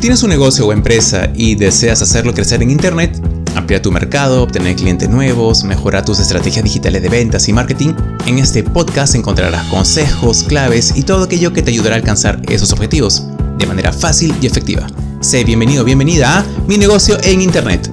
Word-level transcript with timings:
Si 0.00 0.04
tienes 0.04 0.22
un 0.22 0.30
negocio 0.30 0.66
o 0.66 0.72
empresa 0.72 1.30
y 1.34 1.56
deseas 1.56 2.00
hacerlo 2.00 2.32
crecer 2.32 2.62
en 2.62 2.70
Internet, 2.70 3.20
ampliar 3.54 3.82
tu 3.82 3.92
mercado, 3.92 4.42
obtener 4.42 4.74
clientes 4.74 5.10
nuevos, 5.10 5.62
mejorar 5.62 6.06
tus 6.06 6.20
estrategias 6.20 6.64
digitales 6.64 7.02
de 7.02 7.10
ventas 7.10 7.46
y 7.50 7.52
marketing, 7.52 7.92
en 8.24 8.38
este 8.38 8.64
podcast 8.64 9.14
encontrarás 9.14 9.62
consejos, 9.66 10.42
claves 10.44 10.94
y 10.96 11.02
todo 11.02 11.24
aquello 11.24 11.52
que 11.52 11.60
te 11.60 11.70
ayudará 11.70 11.96
a 11.96 11.98
alcanzar 11.98 12.40
esos 12.48 12.72
objetivos 12.72 13.26
de 13.58 13.66
manera 13.66 13.92
fácil 13.92 14.34
y 14.40 14.46
efectiva. 14.46 14.86
Sé 15.20 15.44
bienvenido, 15.44 15.84
bienvenida 15.84 16.38
a 16.38 16.46
Mi 16.66 16.78
negocio 16.78 17.18
en 17.22 17.42
Internet. 17.42 17.90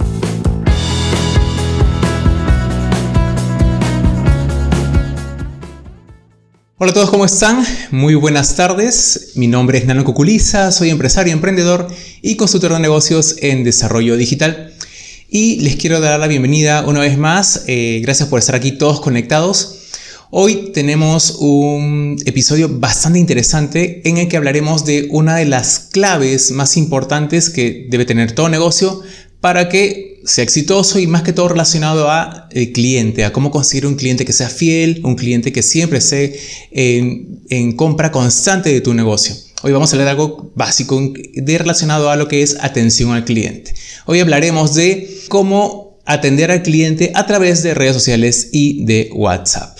Hola 6.79 6.91
a 6.91 6.93
todos, 6.93 7.09
¿cómo 7.09 7.25
están? 7.25 7.65
Muy 7.89 8.13
buenas 8.13 8.55
tardes. 8.55 9.31
Mi 9.33 9.47
nombre 9.47 9.79
es 9.79 9.87
Nano 9.87 10.03
Cuculiza, 10.03 10.71
soy 10.71 10.91
empresario, 10.91 11.33
emprendedor 11.33 11.87
y 12.21 12.35
consultor 12.35 12.73
de 12.73 12.79
negocios 12.79 13.37
en 13.41 13.63
desarrollo 13.63 14.15
digital. 14.15 14.75
Y 15.27 15.59
les 15.61 15.75
quiero 15.77 15.99
dar 15.99 16.19
la 16.19 16.27
bienvenida 16.27 16.85
una 16.85 16.99
vez 16.99 17.17
más. 17.17 17.63
Eh, 17.65 17.99
gracias 18.03 18.29
por 18.29 18.37
estar 18.37 18.53
aquí 18.53 18.73
todos 18.73 19.01
conectados. 19.01 19.79
Hoy 20.29 20.71
tenemos 20.71 21.37
un 21.39 22.15
episodio 22.27 22.69
bastante 22.69 23.17
interesante 23.17 24.07
en 24.07 24.19
el 24.19 24.27
que 24.27 24.37
hablaremos 24.37 24.85
de 24.85 25.07
una 25.09 25.35
de 25.37 25.45
las 25.45 25.79
claves 25.79 26.51
más 26.51 26.77
importantes 26.77 27.49
que 27.49 27.87
debe 27.89 28.05
tener 28.05 28.33
todo 28.33 28.49
negocio 28.49 29.01
para 29.41 29.67
que 29.67 30.06
sea 30.27 30.43
exitoso 30.43 30.99
y 30.99 31.07
más 31.07 31.23
que 31.23 31.31
todo 31.31 31.47
relacionado 31.47 32.11
a 32.11 32.49
el 32.51 32.73
cliente, 32.73 33.23
a 33.23 33.31
cómo 33.31 33.49
conseguir 33.49 33.87
un 33.87 33.95
cliente 33.95 34.25
que 34.25 34.33
sea 34.33 34.49
fiel, 34.49 35.01
un 35.05 35.15
cliente 35.15 35.53
que 35.53 35.63
siempre 35.63 35.99
esté 35.99 36.37
en, 36.71 37.75
compra 37.77 38.11
constante 38.11 38.71
de 38.71 38.81
tu 38.81 38.93
negocio. 38.93 39.35
Hoy 39.63 39.71
vamos 39.71 39.91
a 39.91 39.95
hablar 39.95 40.07
de 40.07 40.11
algo 40.11 40.51
básico 40.53 41.01
de 41.33 41.57
relacionado 41.57 42.09
a 42.09 42.17
lo 42.17 42.27
que 42.27 42.43
es 42.43 42.57
atención 42.59 43.11
al 43.11 43.23
cliente. 43.23 43.73
Hoy 44.05 44.19
hablaremos 44.19 44.75
de 44.75 45.17
cómo 45.29 45.97
atender 46.05 46.51
al 46.51 46.61
cliente 46.61 47.13
a 47.15 47.25
través 47.25 47.63
de 47.63 47.73
redes 47.73 47.93
sociales 47.93 48.49
y 48.51 48.83
de 48.85 49.09
WhatsApp. 49.13 49.77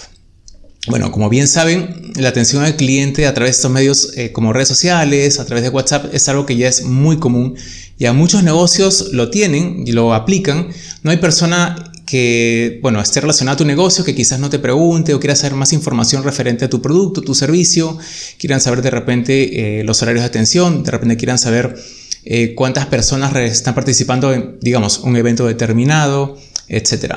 Bueno, 0.88 1.12
como 1.12 1.28
bien 1.28 1.50
saben, 1.50 2.14
la 2.16 2.30
atención 2.30 2.64
al 2.64 2.78
cliente 2.78 3.28
a 3.28 3.34
través 3.34 3.56
de 3.56 3.58
estos 3.58 3.72
medios 3.72 4.14
eh, 4.16 4.32
como 4.32 4.54
redes 4.54 4.70
sociales, 4.70 5.40
a 5.40 5.46
través 5.46 5.66
de 5.66 5.70
WhatsApp, 5.70 6.14
es 6.14 6.30
algo 6.30 6.46
que 6.46 6.56
ya 6.56 6.70
es 6.70 6.84
muy 6.84 7.18
común 7.18 7.56
ya 7.98 8.14
muchos 8.14 8.44
negocios 8.44 9.10
lo 9.12 9.30
tienen 9.30 9.84
y 9.86 9.92
lo 9.92 10.14
aplican. 10.14 10.68
No 11.04 11.12
hay 11.12 11.18
persona 11.18 11.92
que, 12.06 12.80
bueno, 12.82 13.02
esté 13.02 13.22
relacionada 13.22 13.56
a 13.56 13.58
tu 13.58 13.66
negocio, 13.66 14.04
que 14.04 14.16
quizás 14.16 14.40
no 14.40 14.50
te 14.50 14.60
pregunte 14.60 15.14
o 15.14 15.20
quiera 15.20 15.36
saber 15.36 15.56
más 15.56 15.74
información 15.74 16.24
referente 16.24 16.66
a 16.66 16.70
tu 16.70 16.82
producto, 16.82 17.22
tu 17.22 17.36
servicio, 17.36 17.98
quieran 18.40 18.62
saber 18.62 18.82
de 18.82 18.92
repente 18.92 19.80
eh, 19.80 19.84
los 19.84 20.02
horarios 20.02 20.22
de 20.22 20.28
atención, 20.28 20.84
de 20.84 20.92
repente 20.92 21.18
quieran 21.18 21.38
saber 21.38 21.76
eh, 22.24 22.56
cuántas 22.56 22.86
personas 22.86 23.36
están 23.36 23.76
participando 23.76 24.34
en, 24.34 24.58
digamos, 24.62 25.00
un 25.00 25.16
evento 25.18 25.46
determinado, 25.46 26.38
etc. 26.70 27.16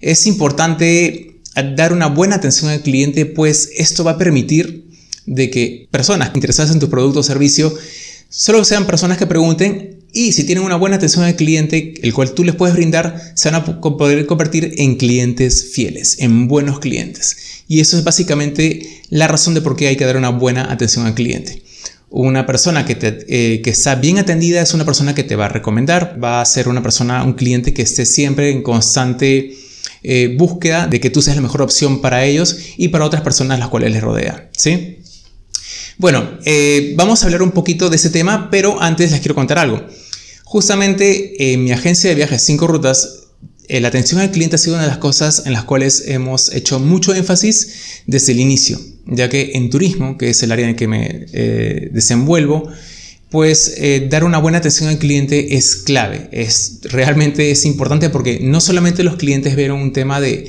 Es 0.00 0.26
importante 0.26 1.40
dar 1.76 1.92
una 1.92 2.06
buena 2.06 2.36
atención 2.36 2.70
al 2.70 2.82
cliente, 2.82 3.24
pues 3.24 3.70
esto 3.76 4.04
va 4.04 4.12
a 4.12 4.18
permitir 4.18 4.88
de 5.26 5.50
que 5.50 5.88
personas 5.90 6.32
interesadas 6.34 6.72
en 6.72 6.80
tu 6.80 6.88
producto 6.90 7.20
o 7.20 7.22
servicio 7.22 7.74
solo 8.28 8.64
sean 8.64 8.86
personas 8.86 9.18
que 9.18 9.26
pregunten 9.26 9.97
y 10.12 10.32
si 10.32 10.44
tienen 10.44 10.64
una 10.64 10.76
buena 10.76 10.96
atención 10.96 11.24
al 11.24 11.36
cliente, 11.36 11.94
el 12.02 12.14
cual 12.14 12.32
tú 12.32 12.44
les 12.44 12.54
puedes 12.54 12.74
brindar, 12.74 13.32
se 13.34 13.50
van 13.50 13.62
a 13.62 13.80
poder 13.80 14.26
convertir 14.26 14.74
en 14.78 14.96
clientes 14.96 15.70
fieles, 15.72 16.16
en 16.20 16.48
buenos 16.48 16.80
clientes. 16.80 17.36
Y 17.68 17.80
eso 17.80 17.98
es 17.98 18.04
básicamente 18.04 19.02
la 19.10 19.28
razón 19.28 19.54
de 19.54 19.60
por 19.60 19.76
qué 19.76 19.88
hay 19.88 19.96
que 19.96 20.06
dar 20.06 20.16
una 20.16 20.30
buena 20.30 20.72
atención 20.72 21.06
al 21.06 21.14
cliente. 21.14 21.62
Una 22.10 22.46
persona 22.46 22.86
que, 22.86 22.96
eh, 23.02 23.62
está 23.66 23.96
bien 23.96 24.16
atendida 24.16 24.62
es 24.62 24.72
una 24.72 24.86
persona 24.86 25.14
que 25.14 25.24
te 25.24 25.36
va 25.36 25.46
a 25.46 25.50
recomendar, 25.50 26.18
va 26.22 26.40
a 26.40 26.44
ser 26.46 26.68
una 26.68 26.82
persona, 26.82 27.22
un 27.22 27.34
cliente 27.34 27.74
que 27.74 27.82
esté 27.82 28.06
siempre 28.06 28.50
en 28.50 28.62
constante 28.62 29.54
eh, 30.02 30.34
búsqueda 30.38 30.86
de 30.86 31.00
que 31.00 31.10
tú 31.10 31.20
seas 31.20 31.36
la 31.36 31.42
mejor 31.42 31.60
opción 31.60 32.00
para 32.00 32.24
ellos 32.24 32.56
y 32.78 32.88
para 32.88 33.04
otras 33.04 33.22
personas 33.22 33.58
las 33.58 33.68
cuales 33.68 33.92
les 33.92 34.02
rodean. 34.02 34.48
¿sí? 34.56 35.00
Bueno, 35.98 36.38
eh, 36.44 36.94
vamos 36.96 37.22
a 37.22 37.26
hablar 37.26 37.42
un 37.42 37.50
poquito 37.50 37.90
de 37.90 37.96
ese 37.96 38.10
tema, 38.10 38.50
pero 38.52 38.80
antes 38.80 39.10
les 39.10 39.18
quiero 39.18 39.34
contar 39.34 39.58
algo. 39.58 39.84
Justamente 40.44 41.52
en 41.52 41.64
mi 41.64 41.72
agencia 41.72 42.08
de 42.08 42.14
viajes 42.14 42.40
5 42.42 42.68
rutas, 42.68 43.24
eh, 43.66 43.80
la 43.80 43.88
atención 43.88 44.20
al 44.20 44.30
cliente 44.30 44.54
ha 44.54 44.58
sido 44.60 44.76
una 44.76 44.84
de 44.84 44.90
las 44.90 44.98
cosas 44.98 45.42
en 45.44 45.52
las 45.52 45.64
cuales 45.64 46.04
hemos 46.06 46.54
hecho 46.54 46.78
mucho 46.78 47.16
énfasis 47.16 48.04
desde 48.06 48.30
el 48.30 48.38
inicio, 48.38 48.78
ya 49.06 49.28
que 49.28 49.50
en 49.54 49.70
turismo, 49.70 50.16
que 50.16 50.30
es 50.30 50.40
el 50.44 50.52
área 50.52 50.68
en 50.68 50.76
que 50.76 50.86
me 50.86 51.26
eh, 51.32 51.90
desenvuelvo, 51.92 52.70
pues 53.28 53.74
dar 54.08 54.22
una 54.22 54.38
buena 54.38 54.58
atención 54.58 54.88
al 54.88 54.98
cliente 54.98 55.56
es 55.56 55.76
clave, 55.76 56.28
es 56.32 56.78
realmente 56.84 57.50
es 57.50 57.66
importante 57.66 58.08
porque 58.08 58.38
no 58.40 58.60
solamente 58.60 59.02
los 59.02 59.16
clientes 59.16 59.54
ven 59.54 59.72
un 59.72 59.92
tema 59.92 60.18
de, 60.18 60.48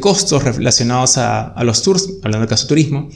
costos 0.00 0.42
relacionados 0.42 1.18
a, 1.18 1.44
a, 1.46 1.62
los 1.62 1.82
tours, 1.82 2.08
hablando 2.24 2.40
del 2.40 2.48
caso 2.48 2.66
turismo, 2.66 3.10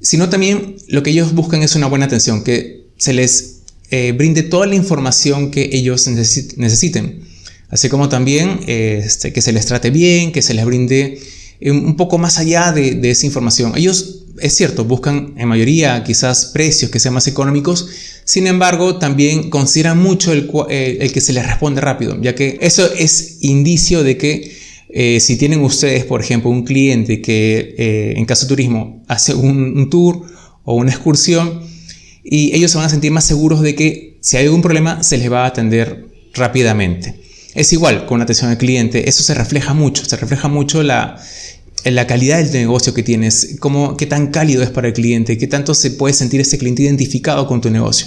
sino 0.00 0.28
también 0.28 0.76
lo 0.88 1.02
que 1.02 1.10
ellos 1.10 1.34
buscan 1.34 1.62
es 1.62 1.74
una 1.74 1.86
buena 1.86 2.06
atención, 2.06 2.42
que 2.42 2.86
se 2.96 3.12
les 3.12 3.60
eh, 3.90 4.12
brinde 4.12 4.42
toda 4.42 4.66
la 4.66 4.74
información 4.74 5.50
que 5.50 5.70
ellos 5.72 6.06
necesiten, 6.06 7.22
así 7.68 7.88
como 7.88 8.08
también 8.08 8.60
este, 8.66 9.32
que 9.32 9.42
se 9.42 9.52
les 9.52 9.66
trate 9.66 9.90
bien, 9.90 10.32
que 10.32 10.42
se 10.42 10.54
les 10.54 10.64
brinde 10.64 11.20
eh, 11.60 11.70
un 11.70 11.96
poco 11.96 12.18
más 12.18 12.38
allá 12.38 12.72
de, 12.72 13.00
esa 13.10 13.26
información. 13.26 13.72
Ellos, 13.76 14.24
es 14.40 14.54
cierto, 14.54 14.84
buscan 14.84 15.34
en 15.36 15.48
mayoría 15.48 16.02
quizás 16.04 16.46
precios 16.46 16.90
que 16.90 17.00
sean 17.00 17.14
más 17.14 17.26
económicos, 17.26 17.88
sin 18.24 18.46
embargo, 18.46 18.98
también 18.98 19.50
consideran 19.50 19.98
mucho 19.98 20.32
el, 20.32 20.48
eh, 20.68 20.98
el 21.00 21.12
que 21.12 21.20
se 21.20 21.32
les 21.32 21.46
responde 21.46 21.80
rápido, 21.80 22.16
ya 22.22 22.34
que 22.34 22.58
eso 22.60 22.88
es 22.94 23.38
indicio 23.40 24.04
de 24.04 24.16
que 24.16 24.56
eh, 24.92 25.20
si 25.20 25.36
tienen 25.36 25.60
ustedes, 25.60 26.04
por 26.04 26.20
ejemplo, 26.20 26.50
un 26.50 26.64
cliente 26.64 27.22
que 27.22 27.74
eh, 27.78 28.14
en 28.16 28.24
caso 28.24 28.46
de 28.46 28.48
turismo 28.48 29.02
hace 29.08 29.34
un, 29.34 29.88
tour 29.88 30.22
o 30.64 30.74
una 30.74 30.90
excursión 30.90 31.60
y 32.24 32.54
ellos 32.54 32.72
se 32.72 32.78
van 32.78 32.86
a 32.86 32.90
sentir 32.90 33.12
más 33.12 33.24
seguros 33.24 33.60
de 33.60 33.74
que 33.74 34.18
si 34.20 34.36
hay 34.36 34.46
algún 34.46 34.62
problema 34.62 35.02
se 35.02 35.18
les 35.18 35.30
va 35.30 35.44
a 35.44 35.46
atender 35.46 36.06
rápidamente. 36.34 37.20
Es 37.54 37.72
igual 37.72 38.06
con 38.06 38.20
atención 38.20 38.50
al 38.50 38.58
cliente, 38.58 39.08
eso 39.08 39.22
se 39.22 39.34
refleja 39.34 39.74
mucho, 39.74 40.04
se 40.04 40.16
refleja 40.16 40.48
mucho 40.48 40.82
la, 40.82 41.20
la 41.84 42.06
calidad 42.06 42.38
del 42.38 42.52
negocio 42.52 42.94
que 42.94 43.02
tienes, 43.02 43.56
cómo, 43.58 43.96
qué 43.96 44.06
tan 44.06 44.28
cálido 44.28 44.62
es 44.62 44.70
para 44.70 44.88
el 44.88 44.94
cliente, 44.94 45.38
qué 45.38 45.46
tanto 45.46 45.74
se 45.74 45.92
puede 45.92 46.14
sentir 46.14 46.40
ese 46.40 46.58
cliente 46.58 46.82
identificado 46.82 47.46
con 47.46 47.60
tu 47.60 47.70
negocio. 47.70 48.06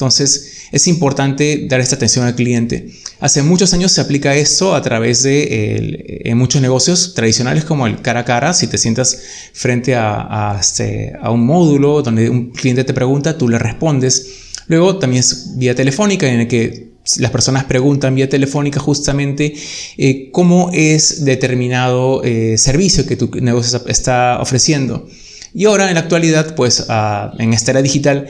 Entonces, 0.00 0.68
es 0.72 0.88
importante 0.88 1.66
dar 1.68 1.78
esta 1.78 1.96
atención 1.96 2.24
al 2.24 2.34
cliente. 2.34 2.88
Hace 3.18 3.42
muchos 3.42 3.74
años 3.74 3.92
se 3.92 4.00
aplica 4.00 4.34
esto 4.34 4.74
a 4.74 4.80
través 4.80 5.22
de 5.22 6.32
muchos 6.34 6.62
negocios 6.62 7.12
tradicionales 7.12 7.66
como 7.66 7.86
el 7.86 8.00
cara 8.00 8.20
a 8.20 8.24
cara. 8.24 8.54
Si 8.54 8.66
te 8.66 8.78
sientas 8.78 9.18
frente 9.52 9.94
a, 9.94 10.56
este, 10.58 11.12
a, 11.20 11.30
un 11.30 11.44
módulo 11.44 12.00
donde 12.00 12.30
un 12.30 12.50
cliente 12.50 12.82
te 12.84 12.94
pregunta, 12.94 13.36
tú 13.36 13.46
le 13.46 13.58
respondes. 13.58 14.26
Luego 14.68 14.98
también 14.98 15.20
es 15.20 15.58
vía 15.58 15.74
telefónica 15.74 16.26
en 16.26 16.40
el 16.40 16.48
que 16.48 16.92
las 17.18 17.30
personas 17.30 17.64
preguntan 17.64 18.14
vía 18.14 18.30
telefónica 18.30 18.80
justamente 18.80 19.52
eh, 19.98 20.30
cómo 20.32 20.70
es 20.72 21.26
determinado 21.26 22.22
eh, 22.24 22.56
servicio 22.56 23.04
que 23.04 23.16
tu 23.16 23.30
negocio 23.42 23.82
está 23.86 24.38
ofreciendo. 24.40 25.06
Y 25.52 25.66
ahora 25.66 25.88
en 25.88 25.94
la 25.94 26.00
actualidad, 26.00 26.54
pues 26.54 26.86
ah, 26.88 27.34
en 27.38 27.52
esta 27.52 27.72
era 27.72 27.82
digital, 27.82 28.28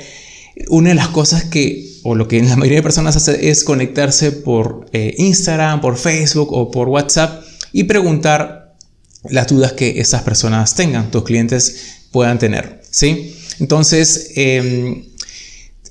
una 0.68 0.90
de 0.90 0.94
las 0.94 1.08
cosas 1.08 1.44
que, 1.44 1.98
o 2.02 2.14
lo 2.14 2.28
que 2.28 2.42
la 2.42 2.56
mayoría 2.56 2.78
de 2.78 2.82
personas 2.82 3.16
hace 3.16 3.50
es 3.50 3.64
conectarse 3.64 4.32
por 4.32 4.86
eh, 4.92 5.14
Instagram, 5.18 5.80
por 5.80 5.96
Facebook 5.96 6.52
o 6.52 6.70
por 6.70 6.88
WhatsApp 6.88 7.44
y 7.72 7.84
preguntar 7.84 8.74
las 9.28 9.48
dudas 9.48 9.72
que 9.72 10.00
esas 10.00 10.22
personas 10.22 10.74
tengan, 10.74 11.10
tus 11.10 11.24
clientes 11.24 12.06
puedan 12.10 12.38
tener. 12.38 12.82
¿sí? 12.90 13.36
Entonces, 13.58 14.32
em, 14.34 15.04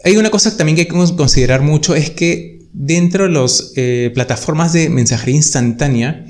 hay 0.04 0.18
una 0.18 0.30
cosa 0.30 0.56
también 0.58 0.76
que 0.76 0.82
hay 0.82 0.88
que 0.88 1.16
considerar 1.16 1.62
mucho, 1.62 1.96
es 1.96 2.10
que 2.10 2.60
dentro 2.74 3.26
de 3.26 3.30
las 3.32 3.74
eh, 3.76 4.12
plataformas 4.14 4.74
de 4.74 4.90
mensajería 4.90 5.36
instantánea, 5.36 6.26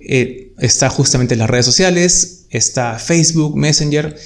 eh, 0.00 0.52
está 0.58 0.88
justamente 0.88 1.36
las 1.36 1.50
redes 1.50 1.66
sociales, 1.66 2.46
está 2.50 2.98
Facebook, 2.98 3.56
Messenger, 3.56 4.16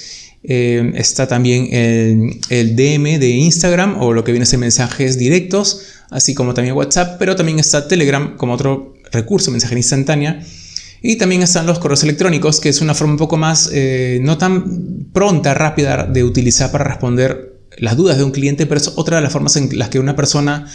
eh, 0.43 0.91
está 0.95 1.27
también 1.27 1.69
el, 1.71 2.75
DM 2.75 3.19
de 3.19 3.29
Instagram 3.29 4.01
o 4.01 4.13
lo 4.13 4.23
que 4.23 4.31
viene 4.31 4.43
a 4.43 4.47
ser 4.47 4.59
mensajes 4.59 5.17
directos, 5.17 5.81
así 6.09 6.33
como 6.33 6.53
también 6.53 6.75
WhatsApp, 6.75 7.17
pero 7.19 7.35
también 7.35 7.59
está 7.59 7.87
Telegram 7.87 8.35
como 8.37 8.53
otro 8.53 8.95
recurso, 9.11 9.51
mensajería 9.51 9.79
instantánea. 9.79 10.43
Y 11.03 11.15
también 11.15 11.41
están 11.41 11.65
los 11.65 11.79
correos 11.79 12.03
electrónicos, 12.03 12.59
que 12.59 12.69
es 12.69 12.81
una 12.81 12.93
forma 12.93 13.13
un 13.13 13.17
poco 13.17 13.35
más, 13.35 13.69
eh, 13.73 14.19
no 14.21 14.37
tan 14.37 15.07
pronta, 15.13 15.53
rápida 15.53 16.05
de 16.05 16.23
utilizar 16.23 16.71
para 16.71 16.83
responder 16.83 17.59
las 17.77 17.97
dudas 17.97 18.17
de 18.17 18.23
un 18.23 18.31
cliente, 18.31 18.67
pero 18.67 18.79
es 18.79 18.91
otra 18.95 19.17
de 19.17 19.23
las 19.23 19.33
formas 19.33 19.55
en 19.55 19.69
las 19.77 19.89
que 19.89 19.99
una 19.99 20.15
persona, 20.15 20.67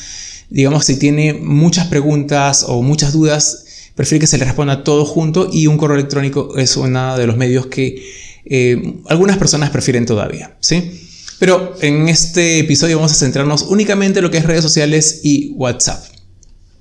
digamos, 0.50 0.84
si 0.84 0.98
tiene 0.98 1.34
muchas 1.34 1.86
preguntas 1.86 2.64
o 2.66 2.82
muchas 2.82 3.12
dudas, 3.12 3.66
prefiere 3.94 4.20
que 4.20 4.26
se 4.26 4.38
le 4.38 4.44
responda 4.44 4.82
todo 4.82 5.04
junto 5.04 5.48
y 5.52 5.68
un 5.68 5.78
correo 5.78 5.96
electrónico 5.96 6.56
es 6.56 6.76
uno 6.76 7.16
de 7.16 7.26
los 7.26 7.36
medios 7.36 7.66
que 7.66 8.02
eh, 8.48 9.00
algunas 9.08 9.38
personas 9.38 9.70
prefieren 9.70 10.06
todavía, 10.06 10.56
¿sí? 10.60 11.02
Pero 11.38 11.74
en 11.82 12.08
este 12.08 12.60
episodio 12.60 12.96
vamos 12.96 13.12
a 13.12 13.16
centrarnos 13.16 13.62
únicamente 13.62 14.20
en 14.20 14.24
lo 14.24 14.30
que 14.30 14.38
es 14.38 14.44
redes 14.44 14.62
sociales 14.62 15.20
y 15.22 15.50
WhatsApp. 15.56 16.02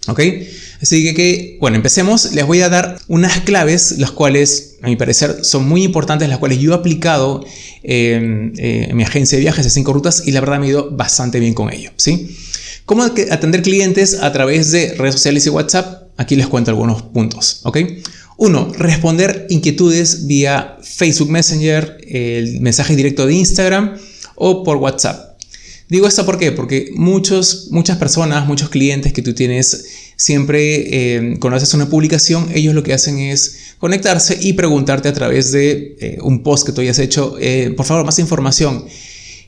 ¿Ok? 0.08 0.22
Así 0.82 1.14
que, 1.16 1.58
bueno, 1.60 1.78
empecemos. 1.78 2.34
Les 2.34 2.46
voy 2.46 2.62
a 2.62 2.70
dar 2.70 3.00
unas 3.08 3.40
claves, 3.42 3.98
las 3.98 4.12
cuales, 4.12 4.78
a 4.82 4.88
mi 4.88 4.96
parecer, 4.96 5.44
son 5.44 5.68
muy 5.68 5.84
importantes, 5.84 6.30
las 6.30 6.38
cuales 6.38 6.60
yo 6.60 6.72
he 6.72 6.76
aplicado 6.76 7.44
eh, 7.84 8.52
en 8.58 8.96
mi 8.96 9.04
agencia 9.04 9.38
de 9.38 9.42
viajes 9.42 9.66
de 9.66 9.72
5 9.72 9.92
rutas 9.92 10.24
y 10.26 10.32
la 10.32 10.42
verdad 10.42 10.60
me 10.60 10.68
ha 10.68 10.70
ido 10.70 10.92
bastante 10.92 11.40
bien 11.40 11.54
con 11.54 11.74
ello. 11.74 11.92
¿sí? 11.96 12.38
¿Cómo 12.86 13.04
atender 13.04 13.64
clientes 13.64 14.20
a 14.22 14.32
través 14.32 14.72
de 14.72 14.94
redes 14.94 15.16
sociales 15.16 15.46
y 15.48 15.50
WhatsApp? 15.50 16.04
Aquí 16.18 16.36
les 16.36 16.48
cuento 16.48 16.72
algunos 16.72 17.02
puntos. 17.02 17.62
¿ok? 17.64 17.78
Uno, 18.38 18.72
responder 18.78 19.48
inquietudes 19.50 20.28
vía 20.28 20.78
Facebook 20.82 21.30
Messenger, 21.30 21.98
el 22.08 22.60
mensaje 22.60 22.96
directo 22.96 23.26
de 23.26 23.34
Instagram 23.34 23.98
o 24.36 24.64
por 24.64 24.78
WhatsApp. 24.78 25.36
Digo 25.88 26.08
esto 26.08 26.26
¿por 26.26 26.40
qué? 26.40 26.52
porque 26.52 26.92
muchos, 26.96 27.68
muchas 27.70 27.98
personas, 27.98 28.48
muchos 28.48 28.70
clientes 28.70 29.14
que 29.14 29.22
tú 29.22 29.34
tienes, 29.34 29.86
siempre 30.16 31.16
eh, 31.16 31.38
cuando 31.40 31.58
haces 31.58 31.74
una 31.76 31.90
publicación, 31.90 32.50
ellos 32.54 32.74
lo 32.74 32.82
que 32.82 32.94
hacen 32.94 33.20
es 33.20 33.76
conectarse 33.78 34.38
y 34.42 34.54
preguntarte 34.54 35.08
a 35.08 35.14
través 35.14 35.52
de 35.52 35.96
eh, 36.00 36.18
un 36.22 36.42
post 36.42 36.66
que 36.66 36.72
tú 36.72 36.82
hayas 36.82 37.00
hecho, 37.00 37.38
eh, 37.40 37.72
por 37.78 37.86
favor, 37.86 38.04
más 38.04 38.18
información. 38.20 38.86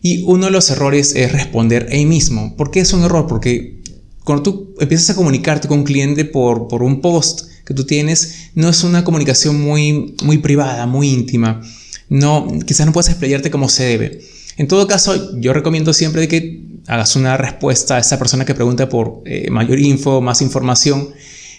Y 0.02 0.22
uno 0.24 0.46
de 0.46 0.52
los 0.52 0.70
errores 0.70 1.16
es 1.16 1.32
responder 1.32 1.90
ahí 1.92 2.06
mismo. 2.06 2.56
¿Por 2.56 2.70
qué 2.70 2.82
es 2.82 2.94
un 2.94 3.04
error? 3.04 3.26
Porque 3.28 3.82
cuando 4.24 4.44
tú 4.44 4.76
empiezas 4.80 5.10
a 5.10 5.16
comunicarte 5.16 5.68
con 5.68 5.80
un 5.80 5.86
cliente 5.86 6.24
por, 6.24 6.68
por 6.68 6.84
un 6.84 7.02
post 7.02 7.48
que 7.68 7.74
tú 7.74 7.84
tienes, 7.84 8.50
no 8.56 8.70
es 8.70 8.86
una 8.86 9.04
comunicación 9.04 9.60
muy, 9.60 10.16
muy 10.24 10.38
privada, 10.38 10.86
muy 10.86 11.10
íntima. 11.10 11.62
No, 12.08 12.48
quizás 12.66 12.86
no 12.86 12.94
puedas 12.94 13.10
explayarte 13.10 13.52
como 13.52 13.68
se 13.68 13.84
debe. 13.84 14.22
En 14.56 14.70
todo 14.70 14.88
caso, 14.88 15.38
yo 15.38 15.52
recomiendo 15.52 15.94
siempre 15.94 16.30
que 16.30 16.62
hagas 16.88 17.18
una 17.18 17.36
respuesta 17.36 17.98
a 17.98 18.00
esa 18.00 18.18
persona 18.18 18.46
que 18.46 18.56
pregunta 18.56 18.88
por 18.88 19.22
eh, 19.26 19.50
mayor 19.52 19.80
info, 19.80 20.22
más 20.22 20.42
información, 20.42 21.10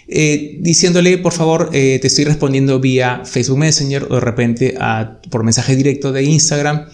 eh, 0.07 0.57
diciéndole, 0.59 1.19
por 1.19 1.33
favor, 1.33 1.69
eh, 1.73 1.99
te 2.01 2.07
estoy 2.07 2.25
respondiendo 2.25 2.79
vía 2.79 3.21
Facebook 3.25 3.59
Messenger 3.59 4.07
o 4.09 4.15
de 4.15 4.21
repente 4.21 4.75
por 5.29 5.43
mensaje 5.43 5.75
directo 5.75 6.11
de 6.11 6.23
Instagram. 6.23 6.87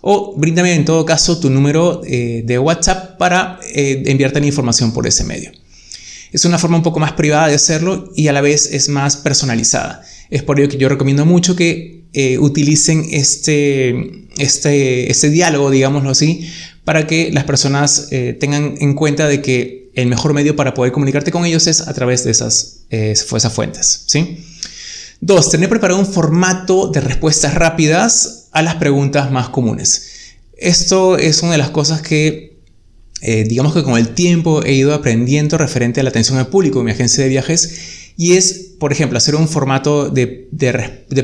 O 0.00 0.34
bríndame 0.34 0.74
en 0.74 0.86
todo 0.86 1.04
caso 1.04 1.38
tu 1.38 1.50
número 1.50 2.00
de 2.00 2.58
WhatsApp 2.58 3.18
para 3.18 3.60
enviarte 3.72 4.40
la 4.40 4.46
información 4.46 4.92
por 4.92 5.06
ese 5.06 5.22
medio. 5.22 5.52
Es 6.32 6.44
una 6.44 6.58
forma 6.58 6.78
un 6.78 6.82
poco 6.82 6.98
más 6.98 7.12
privada 7.12 7.48
de 7.48 7.54
hacerlo 7.54 8.10
y 8.16 8.28
a 8.28 8.32
la 8.32 8.40
vez 8.40 8.70
es 8.72 8.88
más 8.88 9.16
personalizada. 9.16 10.02
Es 10.30 10.42
por 10.42 10.58
ello 10.58 10.68
que 10.68 10.78
yo 10.78 10.88
recomiendo 10.88 11.26
mucho 11.26 11.54
que 11.54 12.04
eh, 12.14 12.38
utilicen 12.38 13.06
este, 13.10 14.26
este, 14.38 15.10
este, 15.10 15.30
diálogo, 15.30 15.70
digámoslo 15.70 16.10
así, 16.10 16.50
para 16.84 17.06
que 17.06 17.30
las 17.32 17.44
personas 17.44 18.08
eh, 18.10 18.36
tengan 18.38 18.74
en 18.80 18.94
cuenta 18.94 19.28
de 19.28 19.42
que 19.42 19.90
el 19.94 20.06
mejor 20.06 20.32
medio 20.32 20.56
para 20.56 20.74
poder 20.74 20.92
comunicarte 20.92 21.30
con 21.30 21.44
ellos 21.44 21.66
es 21.66 21.82
a 21.82 21.92
través 21.92 22.24
de 22.24 22.30
esas, 22.30 22.84
eh, 22.90 23.12
esas 23.12 23.52
fuentes. 23.52 24.04
¿sí? 24.06 24.44
Dos, 25.20 25.50
tener 25.50 25.68
preparado 25.68 26.00
un 26.00 26.06
formato 26.06 26.88
de 26.88 27.00
respuestas 27.00 27.54
rápidas 27.54 28.48
a 28.52 28.62
las 28.62 28.76
preguntas 28.76 29.30
más 29.30 29.50
comunes. 29.50 30.08
Esto 30.56 31.16
es 31.16 31.42
una 31.42 31.52
de 31.52 31.58
las 31.58 31.70
cosas 31.70 32.02
que, 32.02 32.51
digamos 33.22 33.72
que 33.72 33.84
con 33.84 33.96
el 33.96 34.14
tiempo 34.14 34.64
he 34.64 34.72
ido 34.72 34.92
aprendiendo 34.94 35.56
referente 35.56 36.00
a 36.00 36.02
la 36.02 36.10
atención 36.10 36.38
al 36.38 36.48
público 36.48 36.80
en 36.80 36.86
mi 36.86 36.90
agencia 36.90 37.22
de 37.22 37.30
viajes 37.30 38.02
y 38.16 38.34
es, 38.34 38.74
por 38.78 38.92
ejemplo, 38.92 39.18
hacer 39.18 39.34
un 39.34 39.48
formato 39.48 40.10
de, 40.10 40.48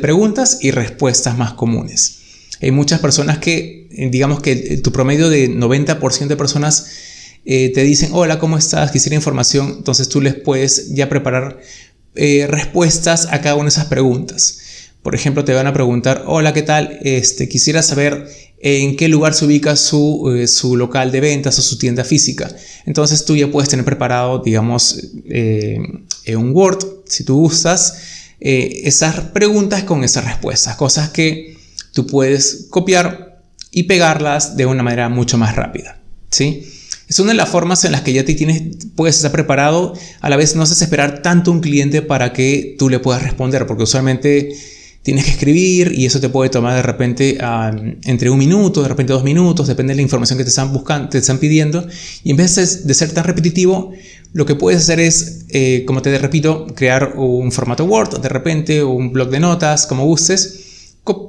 preguntas 0.00 0.58
y 0.60 0.70
respuestas 0.70 1.36
más 1.36 1.52
comunes. 1.52 2.18
Hay 2.60 2.70
muchas 2.70 3.00
personas 3.00 3.38
que, 3.38 3.88
eh, 3.90 4.08
digamos 4.10 4.40
que 4.40 4.78
tu 4.78 4.90
promedio 4.90 5.28
de 5.28 5.48
90% 5.48 6.26
de 6.26 6.36
personas 6.36 6.86
eh, 7.44 7.70
te 7.72 7.82
dicen, 7.82 8.10
hola, 8.12 8.38
¿cómo 8.38 8.58
estás? 8.58 8.90
Quisiera 8.90 9.14
información. 9.14 9.74
Entonces 9.78 10.08
tú 10.08 10.20
les 10.20 10.34
puedes 10.34 10.94
ya 10.94 11.08
preparar 11.08 11.60
eh, 12.14 12.46
respuestas 12.48 13.28
a 13.30 13.40
cada 13.40 13.54
una 13.54 13.64
de 13.64 13.68
esas 13.70 13.86
preguntas. 13.86 14.58
Por 15.02 15.14
ejemplo, 15.14 15.44
te 15.44 15.54
van 15.54 15.66
a 15.66 15.72
preguntar, 15.72 16.24
hola, 16.26 16.52
¿qué 16.52 16.62
tal? 16.62 16.98
Este, 17.02 17.48
quisiera 17.48 17.82
saber 17.82 18.28
en 18.60 18.96
qué 18.96 19.08
lugar 19.08 19.34
se 19.34 19.44
ubica 19.44 19.76
su, 19.76 20.34
eh, 20.34 20.48
su, 20.48 20.76
local 20.76 21.12
de 21.12 21.20
ventas 21.20 21.58
o 21.58 21.62
su 21.62 21.78
tienda 21.78 22.04
física. 22.04 22.50
Entonces 22.86 23.24
tú 23.24 23.36
ya 23.36 23.50
puedes 23.50 23.68
tener 23.68 23.84
preparado, 23.84 24.40
digamos, 24.40 25.00
eh, 25.28 25.78
un 26.36 26.50
Word, 26.52 26.84
si 27.06 27.24
tú 27.24 27.36
gustas, 27.36 27.98
eh, 28.40 28.82
esas 28.84 29.20
preguntas 29.32 29.84
con 29.84 30.04
esas 30.04 30.24
respuestas, 30.24 30.76
cosas 30.76 31.10
que 31.10 31.56
tú 31.92 32.06
puedes 32.06 32.66
copiar 32.70 33.42
y 33.70 33.84
pegarlas 33.84 34.56
de 34.56 34.66
una 34.66 34.82
manera 34.82 35.08
mucho 35.08 35.38
más 35.38 35.54
rápida. 35.54 36.00
¿sí? 36.30 36.68
Es 37.08 37.18
una 37.20 37.30
de 37.30 37.36
las 37.36 37.48
formas 37.48 37.84
en 37.84 37.92
las 37.92 38.02
que 38.02 38.12
ya 38.12 38.24
te 38.24 38.34
tienes, 38.34 38.62
puedes 38.94 39.16
estar 39.16 39.32
preparado, 39.32 39.94
a 40.20 40.28
la 40.28 40.36
vez 40.36 40.54
no 40.56 40.62
haces 40.62 40.82
esperar 40.82 41.22
tanto 41.22 41.50
un 41.50 41.60
cliente 41.60 42.02
para 42.02 42.32
que 42.32 42.76
tú 42.78 42.88
le 42.88 42.98
puedas 42.98 43.22
responder, 43.22 43.66
porque 43.66 43.84
usualmente 43.84 44.54
tienes 45.08 45.24
que 45.24 45.30
escribir 45.30 45.92
y 45.96 46.04
eso 46.04 46.20
te 46.20 46.28
puede 46.28 46.50
tomar 46.50 46.76
de 46.76 46.82
repente 46.82 47.38
entre 48.04 48.28
un 48.28 48.36
minuto, 48.36 48.82
de 48.82 48.88
repente 48.88 49.14
dos 49.14 49.24
minutos, 49.24 49.66
depende 49.66 49.92
de 49.92 49.96
la 49.96 50.02
información 50.02 50.36
que 50.36 50.44
te 50.44 50.50
están 50.50 50.70
buscando, 50.70 51.08
te 51.08 51.16
están 51.16 51.38
pidiendo. 51.38 51.88
Y 52.24 52.32
en 52.32 52.36
vez 52.36 52.86
de 52.86 52.92
ser 52.92 53.12
tan 53.12 53.24
repetitivo, 53.24 53.94
lo 54.34 54.44
que 54.44 54.54
puedes 54.54 54.82
hacer 54.82 55.00
es, 55.00 55.46
eh, 55.48 55.84
como 55.86 56.02
te 56.02 56.18
repito, 56.18 56.66
crear 56.74 57.14
un 57.16 57.50
formato 57.52 57.86
Word, 57.86 58.20
de 58.20 58.28
repente, 58.28 58.84
un 58.84 59.10
blog 59.10 59.30
de 59.30 59.40
notas, 59.40 59.86
como 59.86 60.04
gustes. 60.04 60.66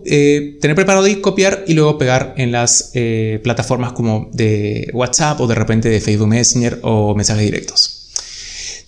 Eh, 0.04 0.58
tener 0.60 0.76
preparado 0.76 1.08
y 1.08 1.22
copiar 1.22 1.64
y 1.66 1.74
luego 1.74 1.98
pegar 1.98 2.34
en 2.36 2.52
las 2.52 2.92
eh, 2.96 3.40
plataformas 3.46 3.94
como 3.94 4.30
de 4.34 4.92
WhatsApp 4.94 5.40
o 5.40 5.48
de 5.48 5.56
repente 5.56 5.88
de 5.88 6.02
Facebook 6.02 6.28
Messenger 6.28 6.80
o 6.82 7.16
mensajes 7.16 7.46
directos. 7.46 8.10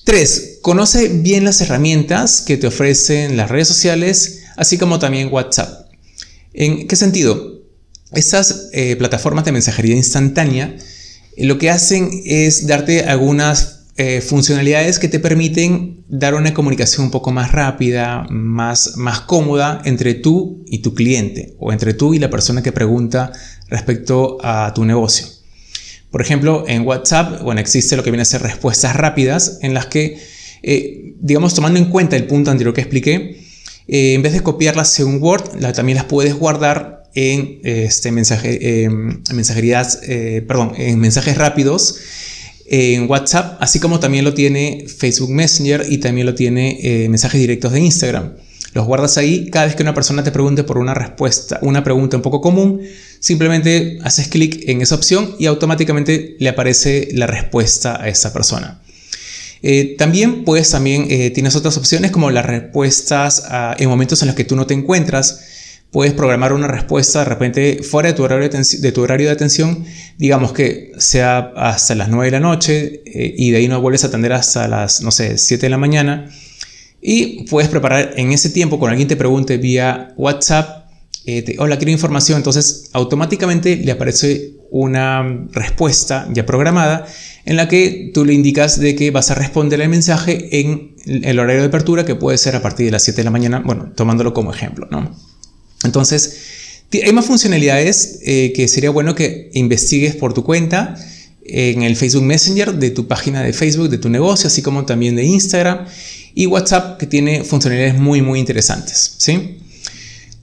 3. 0.04 0.58
Conoce 0.62 1.08
bien 1.08 1.46
las 1.46 1.62
herramientas 1.62 2.42
que 2.42 2.58
te 2.58 2.68
ofrecen 2.68 3.38
las 3.38 3.50
redes 3.50 3.70
sociales 3.70 4.41
así 4.58 4.78
como 4.78 5.00
también 5.00 5.30
WhatsApp. 5.32 5.92
¿En 6.54 6.88
qué 6.88 6.96
sentido? 6.96 7.62
Estas 8.14 8.70
eh, 8.74 8.96
plataformas 8.98 9.46
de 9.46 9.54
mensajería 9.54 9.96
instantánea 9.96 10.76
eh, 11.38 11.46
lo 11.46 11.58
que 11.58 11.70
hacen 11.70 12.10
es 12.26 12.68
darte 12.68 13.06
algunas 13.06 13.86
eh, 13.98 14.22
funcionalidades 14.22 15.00
que 15.00 15.08
te 15.08 15.20
permiten 15.20 16.04
dar 16.10 16.34
una 16.34 16.54
comunicación 16.54 17.06
un 17.06 17.12
poco 17.12 17.32
más 17.32 17.52
rápida, 17.52 18.26
más, 18.30 18.98
más 18.98 19.22
cómoda 19.22 19.82
entre 19.86 20.14
tú 20.14 20.64
y 20.68 20.80
tu 20.80 20.94
cliente 20.94 21.56
o 21.60 21.72
entre 21.72 21.94
tú 21.94 22.14
y 22.14 22.20
la 22.20 22.30
persona 22.30 22.62
que 22.62 22.72
pregunta 22.72 23.32
respecto 23.70 24.38
a 24.42 24.74
tu 24.74 24.84
negocio. 24.84 25.28
Por 26.10 26.22
ejemplo, 26.22 26.66
en 26.68 26.86
WhatsApp, 26.86 27.42
bueno, 27.42 27.62
existe 27.62 27.96
lo 27.96 28.04
que 28.04 28.12
viene 28.12 28.24
a 28.24 28.26
ser 28.26 28.42
respuestas 28.42 28.98
rápidas 28.98 29.60
en 29.62 29.74
las 29.74 29.86
que, 29.86 30.18
digamos, 31.22 31.54
tomando 31.54 31.80
en 31.80 31.86
cuenta 31.86 32.18
el 32.18 32.26
punto 32.26 32.52
anterior 32.52 32.74
que 32.74 32.82
expliqué, 32.82 33.41
eh, 33.92 34.16
en 34.16 34.24
vez 34.24 34.34
de 34.34 34.42
copiarlas 34.42 35.00
en 35.00 35.22
Word, 35.22 35.60
también 35.76 35.98
las 35.98 36.06
puedes 36.06 36.34
guardar 36.34 37.04
en 37.14 37.60
este 37.64 38.12
mensaje, 38.12 38.90
mensajerías, 39.32 40.00
eh, 40.04 40.44
perdón, 40.48 40.74
en 40.78 40.98
mensajes 40.98 41.38
rápidos 41.38 42.00
en 42.72 43.10
WhatsApp, 43.10 43.58
así 43.62 43.82
como 43.82 44.00
también 44.00 44.24
lo 44.24 44.34
tiene 44.34 44.86
Facebook 44.88 45.30
Messenger 45.30 45.86
y 45.90 45.98
también 45.98 46.26
lo 46.26 46.36
tiene 46.36 46.80
eh, 46.82 47.10
mensajes 47.10 47.40
directos 47.40 47.74
de 47.74 47.82
Instagram. 47.82 48.32
Los 48.74 48.86
guardas 48.86 49.18
ahí 49.18 49.50
cada 49.50 49.66
vez 49.66 49.76
que 49.76 49.84
una 49.84 49.94
persona 49.94 50.24
te 50.24 50.32
pregunte 50.32 50.64
por 50.64 50.78
una 50.78 50.94
respuesta, 50.94 51.60
una 51.64 51.84
pregunta 51.84 52.16
un 52.16 52.24
poco 52.24 52.40
común, 52.40 52.80
simplemente 53.20 54.00
haces 54.04 54.30
clic 54.30 54.70
en 54.70 54.82
esa 54.82 54.96
opción 54.96 55.36
y 55.38 55.48
automáticamente 55.48 56.38
le 56.40 56.48
aparece 56.48 57.10
la 57.12 57.28
respuesta 57.28 58.02
a 58.02 58.08
esa 58.08 58.32
persona. 58.32 58.82
Eh, 59.64 59.96
también 59.98 60.44
puedes, 60.44 60.72
también 60.72 61.08
eh, 61.10 61.30
tienes 61.30 61.56
otras 61.56 61.78
opciones 61.78 62.12
como 62.12 62.32
las 62.32 62.46
respuestas 62.46 63.44
en 63.78 63.90
momentos 63.90 64.22
en 64.22 64.28
los 64.28 64.36
que 64.36 64.44
tú 64.44 64.56
no 64.56 64.66
te 64.66 64.74
encuentras. 64.74 65.42
Puedes 65.92 66.14
programar 66.14 66.54
una 66.54 66.68
respuesta 66.68 67.20
de 67.20 67.26
repente 67.26 67.84
fuera 67.84 68.10
de 68.10 68.16
tu 68.16 68.24
horario 68.24 68.48
de, 68.48 68.92
tu 68.94 69.02
horario 69.02 69.28
de 69.28 69.34
atención, 69.34 69.84
digamos 70.18 70.54
que 70.54 70.94
sea 70.98 71.52
hasta 71.58 71.96
las 71.96 72.08
9 72.08 72.28
de 72.28 72.32
la 72.32 72.40
noche 72.40 73.02
eh, 73.06 73.36
y 73.38 73.52
de 73.52 73.58
ahí 73.58 73.68
no 73.68 73.82
vuelves 73.82 74.06
a 74.06 74.08
atender 74.08 74.32
hasta 74.32 74.70
las, 74.70 75.02
no 75.02 75.12
sé, 75.12 75.38
7 75.38 75.66
de 75.66 75.70
la 75.70 75.78
mañana. 75.78 76.32
Y 77.02 77.44
puedes 77.44 77.70
preparar 77.70 78.14
en 78.16 78.32
ese 78.32 78.52
tiempo, 78.52 78.80
cuando 78.80 78.92
alguien 78.92 79.10
te 79.10 79.18
pregunte 79.18 79.58
vía 79.58 80.14
WhatsApp, 80.16 80.86
hola, 81.58 81.78
quiero 81.78 81.92
información, 81.92 82.38
entonces 82.38 82.90
automáticamente 82.94 83.76
le 83.76 83.92
aparece 83.92 84.61
una 84.72 85.48
respuesta 85.52 86.28
ya 86.34 86.46
programada 86.46 87.06
en 87.46 87.58
la 87.58 87.68
que 87.68 88.10
tú 88.14 88.26
le 88.26 88.34
indicas 88.34 88.80
de 88.80 88.96
que 88.96 89.12
vas 89.12 89.30
a 89.30 89.36
responder 89.36 89.80
el 89.82 89.90
mensaje 89.90 90.60
en 90.60 90.96
el 91.06 91.40
horario 91.40 91.62
de 91.62 91.68
apertura 91.68 92.06
que 92.06 92.16
puede 92.16 92.38
ser 92.38 92.56
a 92.56 92.62
partir 92.62 92.86
de 92.86 92.92
las 92.92 93.04
7 93.04 93.18
de 93.18 93.24
la 93.26 93.32
mañana, 93.32 93.62
bueno, 93.64 93.92
tomándolo 93.96 94.34
como 94.34 94.54
ejemplo, 94.54 94.88
¿no? 94.90 95.16
Entonces, 95.84 96.38
hay 96.94 97.12
más 97.12 97.26
funcionalidades 97.26 98.20
eh, 98.24 98.54
que 98.56 98.68
sería 98.68 98.92
bueno 98.92 99.16
que 99.16 99.50
investigues 99.54 100.16
por 100.16 100.34
tu 100.34 100.44
cuenta 100.44 100.96
en 101.44 101.82
el 101.82 101.96
Facebook 101.96 102.24
Messenger 102.24 102.76
de 102.76 102.92
tu 102.92 103.08
página 103.08 103.42
de 103.44 103.52
Facebook, 103.52 103.90
de 103.90 103.98
tu 103.98 104.10
negocio, 104.10 104.48
así 104.48 104.62
como 104.62 104.86
también 104.86 105.16
de 105.16 105.24
Instagram 105.24 105.86
y 106.34 106.46
WhatsApp 106.46 106.98
que 106.98 107.08
tiene 107.08 107.44
funcionalidades 107.44 108.00
muy 108.00 108.22
muy 108.22 108.40
interesantes, 108.40 109.16
¿sí? 109.18 109.58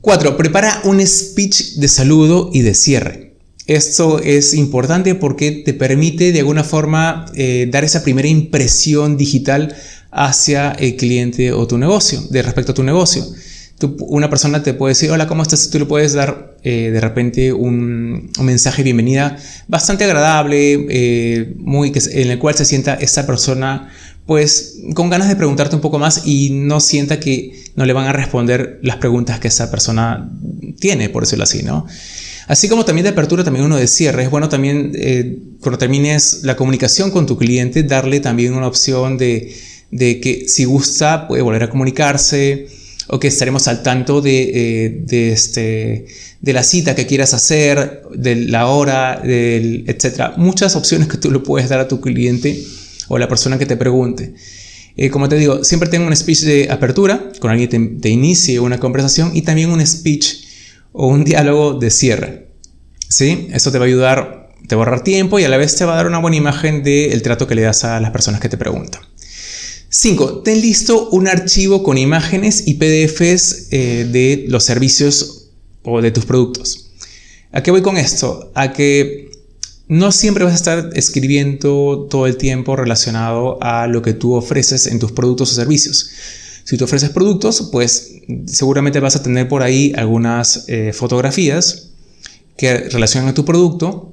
4. 0.01 0.37
Prepara 0.37 0.81
un 0.85 1.05
speech 1.07 1.75
de 1.75 1.89
saludo 1.89 2.51
y 2.53 2.63
de 2.63 2.75
cierre. 2.75 3.28
Esto 3.69 4.19
es 4.19 4.55
importante 4.55 5.15
porque 5.15 5.53
te 5.53 5.75
permite 5.75 6.33
de 6.33 6.39
alguna 6.39 6.65
forma 6.65 7.27
eh, 7.35 7.69
dar 7.71 7.85
esa 7.85 8.03
primera 8.03 8.27
impresión 8.27 9.19
digital 9.19 9.77
hacia 10.11 10.73
el 10.73 10.97
cliente 10.97 11.53
o 11.53 11.67
tu 11.67 11.77
negocio, 11.77 12.23
de 12.31 12.41
respecto 12.41 12.73
a 12.73 12.75
tu 12.75 12.83
negocio. 12.83 13.27
una 14.01 14.31
persona 14.31 14.63
te 14.63 14.73
puede 14.73 14.93
decir, 14.93 15.11
hola, 15.11 15.27
¿cómo 15.27 15.43
estás? 15.43 15.69
Tú 15.69 15.79
le 15.79 15.85
puedes 15.85 16.15
dar 16.15 16.57
eh, 16.63 16.89
de 16.91 16.99
repente 16.99 17.53
un, 17.53 18.31
mensaje 18.43 18.79
de 18.79 18.85
bienvenida 18.85 19.37
bastante 19.69 20.05
agradable, 20.05 20.87
eh, 20.89 21.55
muy, 21.59 21.93
en 21.95 22.31
el 22.31 22.39
cual 22.39 22.55
se 22.55 22.65
sienta 22.65 22.95
esa 22.95 23.27
persona 23.27 23.91
pues 24.25 24.79
con 24.95 25.11
ganas 25.11 25.29
de 25.29 25.37
preguntarte 25.37 25.77
un 25.77 25.83
poco 25.83 25.99
más 25.99 26.27
y 26.27 26.51
no 26.51 26.81
sienta 26.81 27.21
que 27.21 27.65
no 27.77 27.85
le 27.85 27.93
van 27.93 28.07
a 28.07 28.13
responder 28.13 28.79
las 28.83 28.97
preguntas 28.97 29.41
que 29.41 29.49
esa 29.49 29.71
persona 29.71 30.31
tiene, 30.81 31.11
por 31.11 31.25
decirlo 31.25 31.45
así, 31.45 31.63
¿no? 31.63 31.87
Así 32.49 32.67
como 32.67 32.87
también 32.87 33.05
de 33.05 33.11
apertura, 33.11 33.45
también 33.45 33.67
uno 33.67 33.77
de 33.77 33.87
cierre. 33.87 34.23
Es 34.23 34.31
bueno 34.31 34.49
también 34.49 34.93
eh, 34.95 35.39
cuando 35.61 35.77
termines 35.77 36.41
la 36.45 36.57
comunicación 36.57 37.11
con 37.11 37.27
tu 37.27 37.37
cliente, 37.37 37.83
darle 37.83 38.21
también 38.21 38.55
una 38.55 38.67
opción 38.67 39.19
de, 39.19 39.55
que 39.91 40.45
si 40.49 40.65
gusta 40.65 41.29
puede 41.29 41.43
volver 41.43 41.65
a 41.65 41.71
comunicarse 41.71 42.69
o 43.09 43.21
que 43.21 43.29
estaremos 43.29 43.69
al 43.69 43.83
tanto 43.83 44.23
de, 44.23 44.51
eh, 44.55 45.33
este, 45.33 46.07
de 46.41 46.53
la 46.55 46.63
cita 46.63 46.95
que 46.95 47.07
quieras 47.07 47.35
hacer, 47.35 48.03
de 48.15 48.37
la 48.37 48.69
hora, 48.69 49.21
del, 49.23 49.85
etc. 49.87 50.33
Muchas 50.39 50.75
opciones 50.75 51.09
que 51.09 51.19
tú 51.19 51.31
le 51.31 51.41
puedes 51.41 51.69
dar 51.69 51.81
a 51.81 51.89
tu 51.89 52.01
cliente 52.01 52.65
o 53.09 53.19
la 53.19 53.29
persona 53.29 53.59
que 53.59 53.67
te 53.67 53.77
pregunte. 53.77 54.33
Eh, 54.97 55.11
como 55.11 55.29
te 55.29 55.37
digo, 55.37 55.65
siempre 55.65 55.91
tengo 55.91 56.07
un 56.07 56.17
speech 56.17 56.41
de 56.41 56.71
apertura, 56.71 57.31
con 57.41 57.51
alguien 57.51 57.69
te, 57.69 57.79
te 58.01 58.09
inicie 58.09 58.59
una 58.59 58.81
conversación 58.81 59.37
y 59.37 59.43
también 59.43 59.69
un 59.69 59.87
speech 59.87 60.48
o 60.99 61.07
un 61.07 61.25
diálogo 61.25 61.75
de 61.75 61.91
cierre. 61.91 62.49
¿Sí? 63.09 63.49
Eso 63.53 63.71
te 63.71 63.79
va 63.79 63.85
a 63.85 63.89
ayudar, 63.89 64.51
te 64.67 64.75
va 64.75 64.83
a 64.83 64.85
ahorrar 64.85 65.05
tiempo 65.05 65.39
y 65.39 65.45
a 65.45 65.49
la 65.49 65.57
vez 65.57 65.77
te 65.77 65.85
va 65.85 65.93
a 65.93 65.97
dar 65.97 66.09
una 66.09 66.19
buena 66.19 66.37
imagen 66.37 66.83
del 66.83 67.23
trato 67.23 67.47
que 67.47 67.55
le 67.55 67.63
das 67.63 67.85
a 67.85 68.01
las 68.01 68.11
personas 68.11 68.41
que 68.41 68.49
te 68.49 68.59
preguntan. 68.59 69.01
5. 69.91 70.43
Ten 70.43 70.61
listo 70.61 71.09
un 71.11 71.29
archivo 71.29 71.85
con 71.85 71.99
imágenes 71.99 72.65
y 72.67 72.75
PDFs 72.75 73.69
eh, 73.71 74.09
de 74.11 74.47
los 74.49 74.65
servicios 74.65 75.51
o 75.85 76.03
de 76.03 76.11
tus 76.11 76.27
productos. 76.27 76.91
¿A 77.53 77.63
qué 77.63 77.71
voy 77.71 77.81
con 77.81 77.97
esto? 77.97 78.51
A 78.55 78.73
que 78.73 79.31
no 79.87 80.11
siempre 80.11 80.45
vas 80.45 80.53
a 80.53 80.57
estar 80.57 80.91
escribiendo 80.95 82.09
todo 82.11 82.27
el 82.27 82.37
tiempo 82.37 82.75
relacionado 82.75 83.57
a 83.63 83.87
lo 83.87 84.03
que 84.03 84.15
tú 84.15 84.35
ofreces 84.35 84.89
en 84.89 84.99
tus 84.99 85.13
productos 85.13 85.53
o 85.53 85.55
servicios. 85.55 86.11
Si 86.69 86.77
tú 86.77 86.85
ofreces 86.85 87.09
productos, 87.09 87.71
pues 87.73 88.17
seguramente 88.45 89.01
vas 89.01 89.17
a 89.17 89.23
tener 89.23 89.49
por 89.49 89.63
ahí 89.63 89.95
algunas 89.97 90.67
eh, 90.69 90.93
fotografías 90.93 91.93
que 92.59 92.77
relacionan 92.91 93.31
a 93.31 93.33
tu 93.33 93.47
producto. 93.47 94.13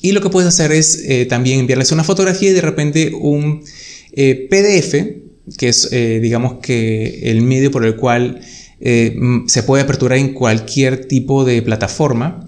Y 0.00 0.12
lo 0.12 0.22
que 0.22 0.30
puedes 0.30 0.48
hacer 0.48 0.72
es 0.72 1.02
eh, 1.04 1.26
también 1.26 1.60
enviarles 1.60 1.92
una 1.92 2.02
fotografía 2.02 2.48
y 2.48 2.52
de 2.54 2.62
repente 2.62 3.12
un 3.12 3.64
eh, 4.12 4.48
PDF, 4.48 5.58
que 5.58 5.68
es 5.68 5.90
digamos 5.90 6.54
que 6.62 7.30
el 7.30 7.42
medio 7.42 7.70
por 7.70 7.84
el 7.84 7.96
cual 7.96 8.40
se 8.80 9.62
puede 9.62 9.82
aperturar 9.82 10.16
en 10.16 10.32
cualquier 10.32 11.04
tipo 11.04 11.44
de 11.44 11.60
plataforma. 11.60 12.46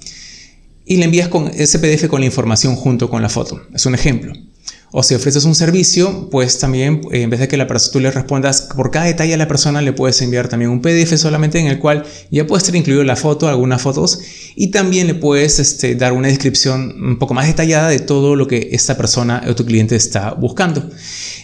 Y 0.86 0.96
le 0.96 1.04
envías 1.04 1.28
con 1.28 1.48
ese 1.48 1.78
PDF 1.78 2.06
con 2.08 2.20
la 2.20 2.26
información 2.26 2.74
junto 2.74 3.10
con 3.10 3.20
la 3.20 3.28
foto. 3.28 3.60
Es 3.74 3.84
un 3.84 3.94
ejemplo. 3.94 4.32
O 4.92 5.02
si 5.02 5.14
ofreces 5.14 5.44
un 5.44 5.54
servicio, 5.54 6.28
pues 6.30 6.58
también 6.58 7.02
eh, 7.12 7.22
en 7.22 7.30
vez 7.30 7.40
de 7.40 7.48
que 7.48 7.56
la 7.56 7.66
persona, 7.66 7.92
tú 7.92 8.00
le 8.00 8.10
respondas 8.10 8.62
por 8.62 8.90
cada 8.90 9.06
detalle 9.06 9.34
a 9.34 9.36
la 9.36 9.48
persona, 9.48 9.82
le 9.82 9.92
puedes 9.92 10.20
enviar 10.22 10.48
también 10.48 10.70
un 10.70 10.80
PDF 10.80 11.16
solamente 11.16 11.58
en 11.58 11.66
el 11.66 11.78
cual 11.78 12.04
ya 12.30 12.46
puede 12.46 12.60
estar 12.60 12.74
incluido 12.76 13.02
la 13.04 13.16
foto, 13.16 13.48
algunas 13.48 13.82
fotos, 13.82 14.20
y 14.54 14.68
también 14.68 15.06
le 15.06 15.14
puedes 15.14 15.58
este, 15.58 15.96
dar 15.96 16.12
una 16.12 16.28
descripción 16.28 16.94
un 17.02 17.18
poco 17.18 17.34
más 17.34 17.46
detallada 17.46 17.88
de 17.88 17.98
todo 17.98 18.36
lo 18.36 18.46
que 18.46 18.70
esta 18.72 18.96
persona 18.96 19.42
o 19.48 19.54
tu 19.54 19.66
cliente 19.66 19.96
está 19.96 20.32
buscando. 20.34 20.88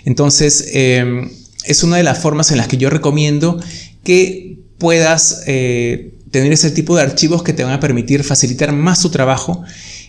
Entonces, 0.05 0.69
em, 0.73 1.31
es 1.65 1.83
una 1.83 1.97
de 1.97 2.03
las 2.03 2.19
formas 2.19 2.51
en 2.51 2.59
las 2.59 2.69
que 2.69 2.77
yo 2.77 2.91
recomiendo 2.91 3.61
que 4.05 4.59
puedas 4.79 5.43
eh, 5.47 6.15
tener 6.31 6.53
ese 6.53 6.71
tipo 6.71 6.97
de 6.97 7.03
archivos 7.03 7.43
que 7.43 7.53
te 7.53 7.63
van 7.63 7.73
a 7.73 7.81
permitir 7.81 8.25
facilitar 8.25 8.73
más 8.73 9.01
tu 9.01 9.11
trabajo 9.11 9.63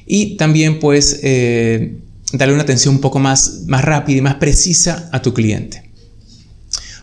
y 0.06 0.36
también 0.38 0.80
pues 0.80 1.20
eh, 1.22 1.98
darle 2.32 2.53
una 2.53 2.63
atención 2.63 2.96
un 2.96 3.01
poco 3.01 3.20
más, 3.20 3.63
más 3.68 3.84
rápida 3.84 4.18
y 4.18 4.22
más 4.22 4.36
precisa 4.36 5.10
a 5.12 5.22
tu 5.22 5.34
cliente. 5.34 5.92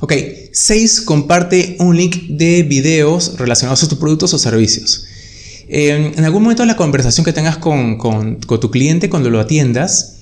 Ok, 0.00 0.14
6. 0.52 1.02
Comparte 1.02 1.76
un 1.78 1.96
link 1.96 2.28
de 2.28 2.62
videos 2.62 3.36
relacionados 3.38 3.82
a 3.82 3.88
tus 3.88 3.98
productos 3.98 4.32
o 4.34 4.38
servicios. 4.38 5.06
en 5.68 6.24
algún 6.24 6.42
momento 6.42 6.62
de 6.62 6.66
la 6.66 6.76
conversación 6.76 7.24
que 7.24 7.32
tengas 7.32 7.58
con, 7.58 7.96
con, 7.96 8.40
tu 8.40 8.70
cliente 8.70 9.08
cuando 9.08 9.30
lo 9.30 9.38
atiendas, 9.38 10.16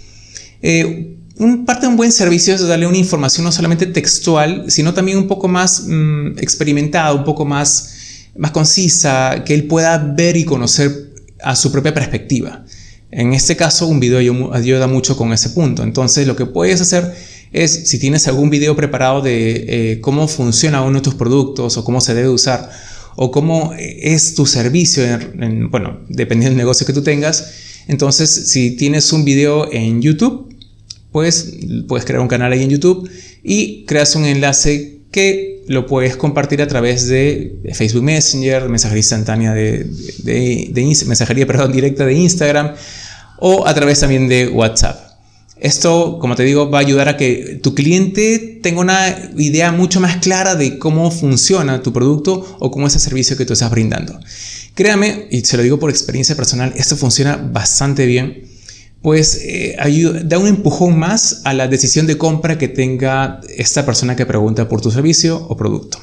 eh, 0.61 1.17
un, 1.39 1.65
parte 1.65 1.83
de 1.83 1.89
un 1.89 1.97
buen 1.97 2.13
servicio 2.13 2.55
es 2.55 2.67
darle 2.67 2.87
una 2.87 2.99
información 2.99 3.45
no 3.45 3.53
solamente 3.53 3.87
textual, 3.87 4.65
sino 4.69 4.93
también 4.93 5.17
un 5.17 5.29
poco 5.29 5.49
más 5.49 5.85
mm, 5.87 6.39
experimentada, 6.39 7.15
un 7.15 7.25
poco 7.25 7.45
más, 7.45 7.91
más 8.37 8.51
concisa, 8.51 9.45
que 9.47 9.55
él 9.55 9.69
pueda 9.69 9.97
ver 9.97 10.37
y 10.37 10.45
conocer 10.45 11.15
a 11.43 11.55
su 11.55 11.71
propia 11.71 11.95
perspectiva. 11.95 12.65
En 13.11 13.33
este 13.33 13.57
caso, 13.57 13.87
un 13.87 14.01
video 14.01 14.53
ayuda 14.53 14.87
mucho 14.87 15.17
con 15.17 15.33
ese 15.33 15.51
punto. 15.51 15.83
Entonces, 15.83 16.27
lo 16.27 16.37
que 16.37 16.47
puedes 16.47 16.81
hacer 16.81 17.15
es, 17.53 17.89
si 17.89 17.99
tienes 17.99 18.29
algún 18.29 18.51
video 18.51 18.77
preparado 18.77 19.23
de 19.23 19.93
eh, 19.93 20.01
cómo 20.01 20.29
funciona 20.29 20.83
uno 20.83 20.99
de 20.99 21.05
tus 21.05 21.15
productos 21.15 21.77
o 21.77 21.85
cómo 21.85 22.01
se 22.01 22.15
debe 22.15 22.29
usar 22.29 22.71
o 23.17 23.31
cómo 23.31 23.73
es 23.77 24.35
tu 24.35 24.47
servicio, 24.47 25.03
bueno, 25.71 26.01
dependiendo 26.09 26.51
del 26.51 26.59
negocio 26.59 26.87
que 26.87 26.93
tú 26.93 27.03
tengas, 27.03 27.53
entonces 27.89 28.31
si 28.31 28.77
tienes 28.77 29.13
un 29.13 29.25
video 29.25 29.73
en 29.73 30.01
YouTube, 30.01 30.55
pues 31.11 31.53
puedes 31.89 32.05
crear 32.05 32.21
un 32.21 32.29
canal 32.29 32.53
ahí 32.53 32.63
en 32.63 32.71
YouTube 32.71 33.11
y 33.43 33.85
creas 33.87 34.15
un 34.15 34.25
enlace 34.25 34.98
que 35.11 35.65
lo 35.69 35.87
puedes 35.87 36.17
compartir 36.17 36.63
a 36.63 36.69
través 36.69 37.09
de 37.09 37.61
Facebook 37.75 38.03
Messenger, 38.03 38.69
mensajería 38.69 39.01
instantánea 39.01 39.53
de, 39.53 39.85
de, 40.23 40.97
mensajería 41.07 41.47
perdón, 41.47 41.73
directa 41.73 42.05
de 42.05 42.15
Instagram 42.15 42.75
o 43.39 43.67
a 43.67 43.75
través 43.75 44.01
también 44.01 44.29
de 44.29 44.49
WhatsApp. 44.49 45.09
Esto, 45.61 46.19
como 46.21 46.37
te 46.37 46.45
digo, 46.45 46.71
va 46.71 46.79
a 46.79 46.83
ayudar 46.83 47.09
a 47.09 47.17
que 47.17 47.59
tu 47.63 47.75
cliente 47.75 48.61
tenga 48.63 48.81
una 48.81 49.33
idea 49.37 49.73
mucho 49.73 49.99
más 49.99 50.19
clara 50.19 50.55
de 50.55 50.79
cómo 50.79 51.11
funciona 51.11 51.83
tu 51.83 51.93
producto 51.93 52.57
o 52.61 52.71
cómo 52.71 52.87
es 52.87 52.95
el 52.95 53.01
servicio 53.01 53.37
que 53.37 53.45
tú 53.45 53.55
estás 53.55 53.71
brindando. 53.71 54.21
Créame, 54.75 55.27
y 55.33 55.41
se 55.41 55.57
lo 55.57 55.65
digo 55.65 55.81
por 55.81 55.91
experiencia 55.91 56.37
personal, 56.37 56.73
esto 56.77 56.97
funciona 56.97 57.37
bastante 57.37 58.07
bien, 58.07 58.48
pues 59.03 59.41
eh, 59.43 59.77
da 60.25 60.39
un 60.39 60.49
empujón 60.49 60.99
más 60.99 61.43
a 61.45 61.55
la 61.55 61.69
decisión 61.69 62.07
de 62.07 62.19
compra 62.19 62.59
que 62.59 62.69
tenga 62.69 63.41
esta 63.57 63.87
persona 63.87 64.17
que 64.17 64.27
pregunta 64.27 64.69
por 64.69 64.81
tu 64.81 64.91
servicio 64.91 65.47
o 65.49 65.57
producto. 65.57 65.99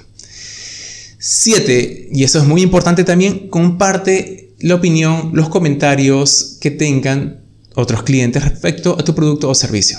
7. 1.19 2.09
Y 2.11 2.23
eso 2.23 2.39
es 2.39 2.45
muy 2.45 2.61
importante 2.61 3.03
también, 3.03 3.49
comparte 3.49 4.53
la 4.59 4.75
opinión, 4.75 5.31
los 5.33 5.49
comentarios 5.49 6.57
que 6.61 6.71
tengan 6.71 7.41
otros 7.75 8.03
clientes 8.03 8.43
respecto 8.43 8.97
a 8.97 9.03
tu 9.03 9.13
producto 9.13 9.49
o 9.49 9.55
servicio. 9.55 9.97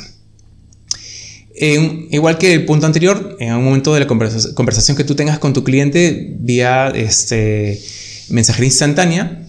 igual 1.59 2.39
que 2.39 2.53
el 2.55 2.65
punto 2.65 2.87
anterior, 2.87 3.37
en 3.41 3.55
un 3.55 3.65
momento 3.65 3.93
de 3.93 4.01
la 4.01 4.07
conversación 4.07 4.97
que 4.97 5.05
tú 5.05 5.15
tengas 5.15 5.39
con 5.39 5.53
tu 5.53 5.65
cliente 5.65 6.37
vía 6.39 6.89
este, 6.95 7.83
mensajería 8.29 8.69
instantánea, 8.69 9.46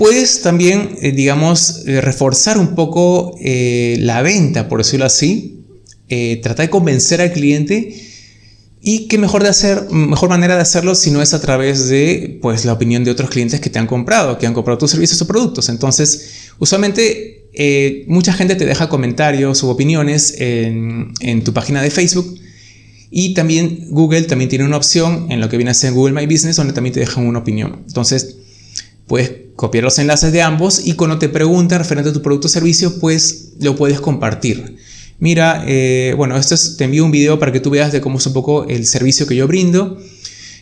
puedes 0.00 0.40
también, 0.40 0.96
eh, 1.02 1.12
digamos, 1.12 1.82
eh, 1.86 2.00
reforzar 2.00 2.56
un 2.56 2.74
poco 2.74 3.36
eh, 3.38 3.98
la 4.00 4.22
venta, 4.22 4.66
por 4.66 4.78
decirlo 4.78 5.04
así, 5.04 5.58
tratar 6.42 6.66
de 6.66 6.70
convencer 6.70 7.20
al 7.20 7.30
cliente 7.30 7.94
y 8.80 9.06
qué 9.06 9.16
mejor, 9.16 9.44
de 9.44 9.50
hacer, 9.50 9.88
mejor 9.90 10.28
manera 10.28 10.56
de 10.56 10.62
hacerlo 10.62 10.96
si 10.96 11.12
no 11.12 11.22
es 11.22 11.34
a 11.34 11.40
través 11.40 11.88
de 11.88 12.38
pues, 12.42 12.64
la 12.64 12.72
opinión 12.72 13.04
de 13.04 13.12
otros 13.12 13.30
clientes 13.30 13.60
que 13.60 13.70
te 13.70 13.78
han 13.78 13.86
comprado, 13.86 14.36
que 14.36 14.46
han 14.46 14.54
comprado 14.54 14.78
tus 14.78 14.90
servicios 14.90 15.20
o 15.22 15.26
productos. 15.28 15.68
Entonces, 15.68 16.50
usualmente 16.58 18.04
mucha 18.08 18.32
gente 18.32 18.56
te 18.56 18.64
deja 18.64 18.88
comentarios 18.88 19.62
u 19.62 19.68
opiniones 19.68 20.34
en, 20.38 21.12
en, 21.20 21.44
tu 21.44 21.52
página 21.52 21.80
de 21.80 21.90
Facebook. 21.90 22.40
Y 23.10 23.34
también 23.34 23.86
Google 23.90 24.22
también 24.22 24.48
tiene 24.48 24.64
una 24.64 24.78
opción 24.78 25.30
en 25.30 25.40
lo 25.40 25.48
que 25.48 25.58
viene 25.58 25.70
a 25.70 25.74
ser 25.74 25.92
Google 25.92 26.14
My 26.14 26.26
Business 26.26 26.56
donde 26.56 26.72
también 26.72 26.94
te 26.94 27.00
dejan 27.00 27.24
una 27.24 27.38
opinión. 27.38 27.84
Entonces, 27.86 28.36
puedes 29.06 29.49
copiar 29.60 29.84
los 29.84 29.98
enlaces 29.98 30.32
de 30.32 30.40
ambos 30.40 30.80
y 30.86 30.94
cuando 30.94 31.18
te 31.18 31.28
preguntan 31.28 31.80
referente 31.80 32.10
a 32.10 32.12
tu 32.14 32.22
producto 32.22 32.46
o 32.46 32.50
servicio, 32.50 32.98
pues 32.98 33.50
lo 33.60 33.76
puedes 33.76 34.00
compartir 34.00 34.78
mira, 35.20 35.62
eh, 35.66 36.14
bueno, 36.16 36.36
esto 36.36 36.54
es, 36.56 36.76
te 36.76 36.84
envío 36.84 37.04
un 37.04 37.12
video 37.12 37.38
para 37.38 37.52
que 37.52 37.60
tú 37.60 37.70
veas 37.70 37.92
de 37.92 38.00
cómo 38.00 38.18
es 38.18 38.26
un 38.26 38.32
poco 38.32 38.64
el 38.64 38.86
servicio 38.86 39.26
que 39.26 39.36
yo 39.36 39.46
brindo. 39.46 40.02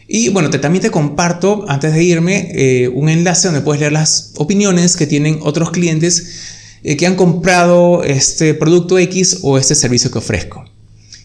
Y 0.06 0.28
bueno, 0.30 0.50
te, 0.50 0.58
también 0.58 0.82
te 0.82 0.90
comparto, 0.90 1.64
antes 1.68 1.94
de 1.94 2.02
irme, 2.02 2.50
eh, 2.54 2.88
un 2.88 3.08
enlace 3.08 3.48
donde 3.48 3.62
puedes 3.62 3.80
leer 3.80 3.92
las 3.92 4.32
opiniones 4.36 4.96
que 4.96 5.06
tienen 5.06 5.38
otros 5.42 5.70
clientes 5.70 6.40
eh, 6.82 6.96
que 6.96 7.06
han 7.06 7.14
comprado 7.14 8.02
este 8.04 8.54
producto 8.54 8.98
X 8.98 9.38
o 9.42 9.58
este 9.58 9.74
servicio 9.74 10.10
que 10.10 10.18
ofrezco. 10.18 10.64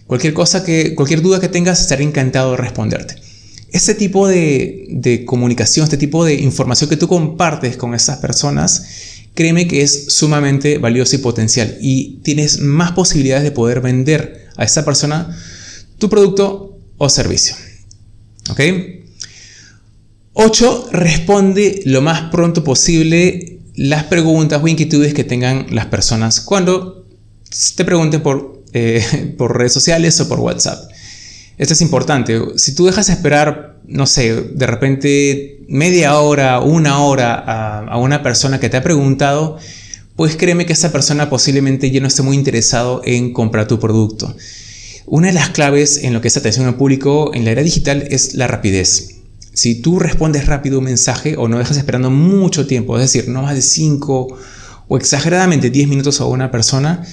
Cualquier 0.05 0.33
cosa 0.33 0.63
que, 0.63 0.95
cualquier 0.95 1.21
duda 1.21 1.39
que 1.39 1.47
tengas, 1.47 1.81
estaré 1.81 2.03
encantado 2.03 2.51
de 2.51 2.57
responderte. 2.57 3.15
Este 3.73 3.95
tipo 3.95 4.27
de, 4.27 5.23
comunicación, 5.25 5.85
este 5.85 5.97
tipo 5.97 6.23
de 6.23 6.35
información 6.35 6.89
que 6.89 6.95
tú 6.95 7.07
compartes 7.07 7.75
con 7.75 7.95
esas 7.95 8.19
personas, 8.19 8.85
créeme 9.33 9.67
que 9.67 9.81
es 9.81 10.13
sumamente 10.13 10.77
valioso 10.77 11.15
y 11.15 11.19
potencial 11.19 11.77
y 11.81 12.19
tienes 12.23 12.59
más 12.59 12.91
posibilidades 12.91 13.43
de 13.43 13.51
poder 13.51 13.81
vender 13.81 14.47
a 14.57 14.63
esa 14.63 14.85
persona 14.85 15.35
tu 15.97 16.07
producto 16.07 16.77
o 16.97 17.09
servicio. 17.09 17.55
¿Ok? 18.51 18.61
8. 20.33 20.89
Responde 20.91 21.81
lo 21.85 22.03
más 22.03 22.29
pronto 22.29 22.63
posible 22.63 23.59
las 23.75 24.03
preguntas 24.03 24.61
o 24.61 24.67
inquietudes 24.67 25.15
que 25.15 25.23
tengan 25.23 25.65
las 25.71 25.87
personas 25.87 26.41
cuando 26.41 27.07
te 27.75 27.85
pregunten 27.85 28.21
por, 28.21 28.63
eh, 28.73 29.33
por 29.37 29.57
redes 29.57 29.73
sociales 29.73 30.19
o 30.19 30.27
por 30.29 30.39
WhatsApp. 30.39 30.92
Esto 31.57 31.73
es 31.73 31.81
importante. 31.81 32.39
Si 32.55 32.73
tú 32.73 32.85
dejas 32.85 33.09
esperar, 33.09 33.79
no 33.85 34.07
sé, 34.07 34.41
de 34.41 34.65
repente 34.67 35.63
media 35.67 36.17
hora, 36.17 36.59
una 36.59 36.99
hora 36.99 37.35
a, 37.35 37.97
una 37.97 38.23
persona 38.23 38.59
que 38.59 38.69
te 38.69 38.77
ha 38.77 38.83
preguntado, 38.83 39.57
pues 40.15 40.35
créeme 40.35 40.65
que 40.65 40.73
esa 40.73 40.91
persona 40.91 41.29
posiblemente 41.29 41.91
ya 41.91 42.01
no 42.01 42.07
esté 42.07 42.23
muy 42.23 42.35
interesado 42.35 43.01
en 43.05 43.33
comprar 43.33 43.67
tu 43.67 43.79
producto. 43.79 44.35
Una 45.05 45.27
de 45.27 45.33
las 45.33 45.49
claves 45.49 45.97
en 46.03 46.13
lo 46.13 46.21
que 46.21 46.29
es 46.29 46.37
atención 46.37 46.65
al 46.65 46.75
público 46.75 47.31
en 47.33 47.45
la 47.45 47.51
era 47.51 47.61
digital 47.61 48.07
es 48.09 48.33
la 48.33 48.47
rapidez. 48.47 49.09
Si 49.53 49.75
tú 49.75 49.99
respondes 49.99 50.47
rápido 50.47 50.79
un 50.79 50.85
mensaje 50.85 51.35
o 51.37 51.47
no 51.47 51.59
dejas 51.59 51.77
esperando 51.77 52.09
mucho 52.09 52.65
tiempo, 52.65 52.97
es 52.97 53.03
decir, 53.03 53.29
no 53.29 53.43
más 53.43 53.53
de 53.53 53.61
5 53.61 54.37
o 54.87 54.97
exageradamente 54.97 55.69
10 55.69 55.87
minutos 55.87 56.19
a 56.21 56.25
una 56.25 56.49
persona, 56.49 57.05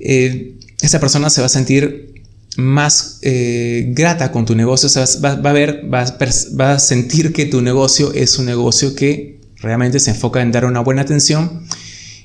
eh, 0.00 0.58
esa 0.80 0.98
persona 0.98 1.30
se 1.30 1.40
va 1.40 1.46
a 1.46 1.50
sentir 1.50 2.15
más 2.56 3.18
eh, 3.22 3.86
grata 3.90 4.32
con 4.32 4.46
tu 4.46 4.54
negocio, 4.54 4.88
va, 5.22 5.32
a 5.32 5.52
ver, 5.52 5.88
va 5.92 6.72
a, 6.72 6.78
sentir 6.78 7.32
que 7.32 7.46
tu 7.46 7.60
negocio 7.60 8.12
es 8.14 8.38
un 8.38 8.46
negocio 8.46 8.94
que 8.94 9.40
realmente 9.56 10.00
se 10.00 10.10
enfoca 10.10 10.40
en 10.40 10.52
dar 10.52 10.64
una 10.64 10.80
buena 10.80 11.02
atención 11.02 11.66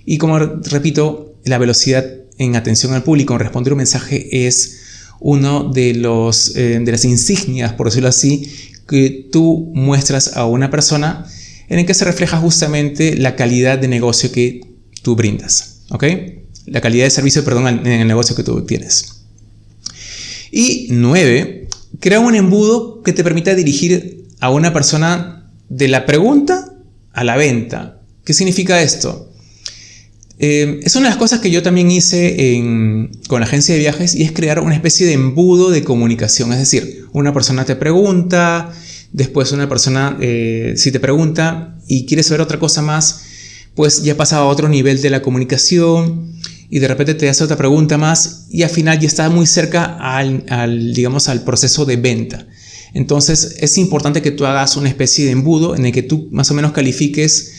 y 0.06 0.18
como 0.18 0.40
repito, 0.40 1.36
la 1.46 1.58
velocidad 1.58 2.06
en 2.38 2.56
atención 2.56 2.94
al 2.94 3.04
público, 3.04 3.34
en 3.34 3.40
responder 3.40 3.74
un 3.74 3.78
mensaje 3.78 4.46
es 4.48 4.80
uno 5.20 5.72
de, 5.72 5.94
los, 5.94 6.56
eh, 6.56 6.80
de 6.82 6.92
las 6.92 7.06
insignias, 7.06 7.74
por 7.74 7.88
decirlo 7.88 8.10
así, 8.10 8.52
que 8.88 9.30
tú 9.32 9.72
muestras 9.76 10.36
a 10.36 10.46
una 10.46 10.72
persona 10.72 11.26
en 11.70 11.80
el 11.80 11.86
que 11.86 11.94
se 11.94 12.06
refleja 12.06 12.38
justamente 12.38 13.16
la 13.16 13.36
calidad 13.36 13.78
de 13.78 13.88
negocio 13.88 14.32
que 14.32 14.62
tú 15.04 15.16
brindas, 15.16 15.84
¿ok? 15.90 16.04
La 16.66 16.82
calidad 16.82 17.06
de 17.06 17.12
servicio, 17.12 17.44
perdón, 17.46 17.68
en 17.68 17.88
el 17.88 18.08
negocio 18.08 18.36
que 18.36 18.44
tú 18.44 18.66
tienes. 18.66 19.21
Y 20.52 20.88
nueve, 20.90 21.70
crea 22.00 22.20
un 22.20 22.36
embudo 22.36 23.02
que 23.02 23.14
te 23.14 23.24
permita 23.24 23.56
dirigir 23.56 24.28
a 24.40 24.50
una 24.50 24.74
persona 24.74 25.50
de 25.70 25.88
la 25.88 26.06
pregunta 26.06 26.74
a 27.14 27.24
la 27.24 27.38
venta. 27.38 28.02
¿Qué 28.26 28.34
significa 28.34 28.82
esto? 28.82 29.32
Eh, 30.44 30.80
es 30.82 30.96
una 30.96 31.06
de 31.06 31.10
las 31.12 31.18
cosas 31.18 31.40
que 31.40 31.52
yo 31.52 31.62
también 31.62 31.92
hice 31.92 32.60
con 33.28 33.40
la 33.40 33.46
agencia 33.46 33.76
de 33.76 33.80
viajes 33.80 34.16
y 34.16 34.24
es 34.24 34.32
crear 34.32 34.60
una 34.60 34.74
especie 34.74 35.06
de 35.06 35.14
embudo 35.14 35.70
de 35.70 35.84
comunicación. 35.84 36.52
Es 36.52 36.60
decir, 36.60 37.06
una 37.14 37.32
persona 37.32 37.64
te 37.64 37.76
pregunta, 37.76 38.74
después 39.12 39.52
una 39.52 39.70
persona 39.70 40.18
eh, 40.20 40.74
si 40.78 40.92
te 40.92 41.00
pregunta 41.00 41.78
y 41.88 42.06
quieres 42.06 42.26
saber 42.26 42.42
otra 42.42 42.58
cosa 42.58 42.82
más, 42.82 43.22
pues 43.76 44.04
ya 44.04 44.18
pasa 44.18 44.38
a 44.38 44.46
otro 44.46 44.68
nivel 44.68 45.02
de 45.02 45.12
la 45.12 45.22
comunicación 45.22 46.34
y 46.74 46.80
de 46.80 46.88
repente 46.88 47.14
te 47.16 47.28
hace 47.28 47.44
otra 47.44 47.58
pregunta 47.58 47.98
más 47.98 48.46
y 48.50 48.64
al 48.64 48.70
final 48.70 48.98
ya 48.98 49.08
está 49.08 49.30
muy 49.30 49.46
cerca 49.46 49.98
al, 50.00 50.94
digamos, 50.94 51.28
al 51.28 51.44
proceso 51.44 51.86
de 51.86 51.98
venta. 51.98 52.48
Entonces 52.94 53.58
es 53.60 53.78
importante 53.78 54.22
que 54.22 54.32
tú 54.32 54.46
hagas 54.46 54.78
una 54.78 54.88
especie 54.88 55.26
de 55.26 55.32
embudo 55.32 55.76
en 55.76 55.86
el 55.86 55.92
que 55.92 56.02
tú 56.02 56.30
más 56.32 56.50
o 56.50 56.54
menos 56.54 56.72
califiques 56.72 57.52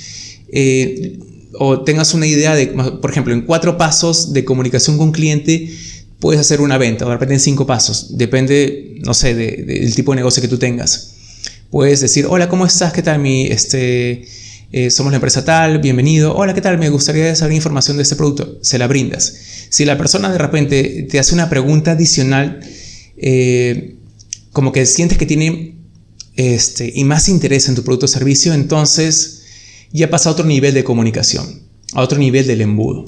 eh, 0.50 1.18
o 1.58 1.82
tengas 1.82 2.14
una 2.14 2.26
idea 2.26 2.54
de, 2.54 2.68
por 2.68 3.10
ejemplo, 3.10 3.34
en 3.34 3.42
cuatro 3.42 3.76
pasos 3.76 4.32
de 4.32 4.46
comunicación 4.46 4.96
con 4.96 5.12
cliente 5.12 5.70
puedes 6.18 6.40
hacer 6.40 6.62
una 6.62 6.78
venta 6.78 7.04
o 7.04 7.08
de 7.08 7.14
repente 7.14 7.34
en 7.34 7.40
cinco 7.40 7.66
pasos. 7.66 8.16
Depende, 8.16 8.94
no 9.04 9.12
sé, 9.12 9.34
del 9.34 9.94
tipo 9.94 10.12
de 10.12 10.16
negocio 10.16 10.40
que 10.40 10.48
tú 10.48 10.56
tengas. 10.56 11.16
Puedes 11.70 12.00
decir, 12.00 12.24
hola, 12.26 12.48
¿cómo 12.48 12.64
estás? 12.64 12.94
¿Qué 12.94 13.02
tal 13.02 13.18
mi, 13.18 13.46
este, 13.46 14.24
eh, 14.72 14.90
somos 14.90 15.12
la 15.12 15.16
empresa 15.16 15.44
tal, 15.44 15.80
bienvenido, 15.80 16.34
hola, 16.34 16.54
¿qué 16.54 16.62
tal? 16.62 16.78
Me 16.78 16.88
gustaría 16.88 17.36
saber 17.36 17.54
información 17.54 17.98
de 17.98 18.04
este 18.04 18.16
producto, 18.16 18.58
se 18.62 18.78
la 18.78 18.86
brindas. 18.86 19.36
Si 19.68 19.84
la 19.84 19.98
persona 19.98 20.32
de 20.32 20.38
repente 20.38 21.06
te 21.10 21.18
hace 21.18 21.34
una 21.34 21.50
pregunta 21.50 21.90
adicional, 21.90 22.60
eh, 23.18 23.96
como 24.50 24.72
que 24.72 24.86
sientes 24.86 25.18
que 25.18 25.26
tiene 25.26 25.76
este, 26.36 26.90
y 26.94 27.04
más 27.04 27.28
interés 27.28 27.68
en 27.68 27.74
tu 27.74 27.84
producto 27.84 28.06
o 28.06 28.08
servicio, 28.08 28.54
entonces 28.54 29.42
ya 29.92 30.08
pasa 30.08 30.30
a 30.30 30.32
otro 30.32 30.46
nivel 30.46 30.72
de 30.72 30.84
comunicación, 30.84 31.64
a 31.92 32.00
otro 32.00 32.18
nivel 32.18 32.46
del 32.46 32.62
embudo. 32.62 33.04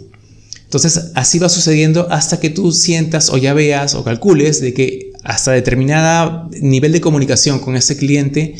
Entonces 0.64 1.12
así 1.14 1.38
va 1.38 1.48
sucediendo 1.48 2.08
hasta 2.10 2.40
que 2.40 2.50
tú 2.50 2.72
sientas 2.72 3.30
o 3.30 3.38
ya 3.38 3.54
veas 3.54 3.94
o 3.94 4.04
calcules 4.04 4.60
de 4.60 4.74
que 4.74 5.12
hasta 5.22 5.52
determinado 5.52 6.50
nivel 6.60 6.92
de 6.92 7.00
comunicación 7.00 7.58
con 7.58 7.74
ese 7.74 7.96
cliente, 7.96 8.54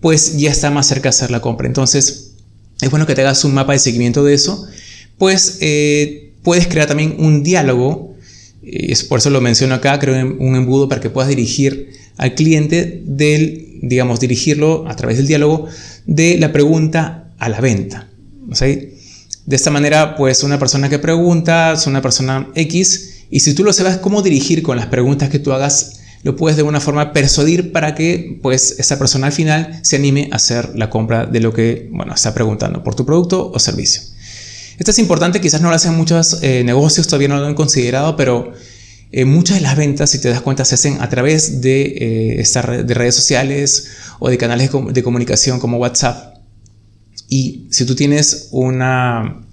pues 0.00 0.36
ya 0.36 0.50
está 0.50 0.72
más 0.72 0.88
cerca 0.88 1.04
de 1.04 1.10
hacer 1.10 1.30
la 1.30 1.40
compra. 1.40 1.68
Entonces, 1.68 2.29
es 2.80 2.90
bueno 2.90 3.06
que 3.06 3.14
te 3.14 3.22
hagas 3.22 3.44
un 3.44 3.54
mapa 3.54 3.72
de 3.72 3.78
seguimiento 3.78 4.24
de 4.24 4.34
eso, 4.34 4.66
pues 5.18 5.58
eh, 5.60 6.32
puedes 6.42 6.66
crear 6.66 6.86
también 6.86 7.16
un 7.18 7.42
diálogo, 7.42 8.14
es 8.62 9.04
por 9.04 9.18
eso 9.18 9.30
lo 9.30 9.40
menciono 9.40 9.74
acá, 9.74 9.98
creo 9.98 10.14
un 10.38 10.56
embudo 10.56 10.88
para 10.88 11.00
que 11.00 11.10
puedas 11.10 11.28
dirigir 11.28 11.90
al 12.16 12.34
cliente 12.34 13.02
del, 13.04 13.78
digamos, 13.82 14.20
dirigirlo 14.20 14.86
a 14.88 14.96
través 14.96 15.16
del 15.16 15.26
diálogo 15.26 15.66
de 16.06 16.38
la 16.38 16.52
pregunta 16.52 17.32
a 17.38 17.48
la 17.48 17.60
venta. 17.60 18.08
De 19.46 19.56
esta 19.56 19.70
manera, 19.70 20.16
pues 20.16 20.42
una 20.42 20.58
persona 20.58 20.88
que 20.88 20.98
pregunta 20.98 21.72
es 21.72 21.86
una 21.86 22.02
persona 22.02 22.48
X 22.54 23.24
y 23.30 23.40
si 23.40 23.54
tú 23.54 23.64
lo 23.64 23.72
sabes 23.72 23.96
cómo 23.98 24.22
dirigir 24.22 24.62
con 24.62 24.76
las 24.76 24.86
preguntas 24.86 25.28
que 25.28 25.38
tú 25.38 25.52
hagas, 25.52 25.99
lo 26.22 26.36
puedes 26.36 26.56
de 26.56 26.60
alguna 26.60 26.80
forma 26.80 27.12
persuadir 27.12 27.72
para 27.72 27.94
que 27.94 28.38
pues 28.42 28.76
esa 28.78 28.98
persona 28.98 29.28
al 29.28 29.32
final 29.32 29.80
se 29.82 29.96
anime 29.96 30.28
a 30.32 30.36
hacer 30.36 30.76
la 30.76 30.90
compra 30.90 31.26
de 31.26 31.40
lo 31.40 31.52
que 31.52 31.88
bueno, 31.92 32.14
está 32.14 32.34
preguntando 32.34 32.82
por 32.82 32.94
tu 32.94 33.06
producto 33.06 33.50
o 33.50 33.58
servicio. 33.58 34.02
Esto 34.78 34.90
es 34.90 34.98
importante, 34.98 35.40
quizás 35.40 35.60
no 35.60 35.68
lo 35.68 35.74
hacen 35.74 35.94
muchos 35.94 36.38
eh, 36.42 36.62
negocios, 36.64 37.06
todavía 37.06 37.28
no 37.28 37.38
lo 37.38 37.46
han 37.46 37.54
considerado, 37.54 38.16
pero 38.16 38.52
eh, 39.12 39.24
muchas 39.24 39.56
de 39.56 39.62
las 39.62 39.76
ventas, 39.76 40.10
si 40.10 40.20
te 40.20 40.28
das 40.28 40.40
cuenta, 40.40 40.64
se 40.64 40.74
hacen 40.74 41.00
a 41.00 41.08
través 41.08 41.60
de, 41.60 42.38
eh, 42.40 42.84
de 42.84 42.94
redes 42.94 43.14
sociales 43.14 43.88
o 44.20 44.30
de 44.30 44.38
canales 44.38 44.70
de 44.92 45.02
comunicación 45.02 45.58
como 45.58 45.78
WhatsApp. 45.78 46.36
Y 47.28 47.66
si 47.70 47.84
tú 47.84 47.94
tienes 47.94 48.48
una, 48.52 49.46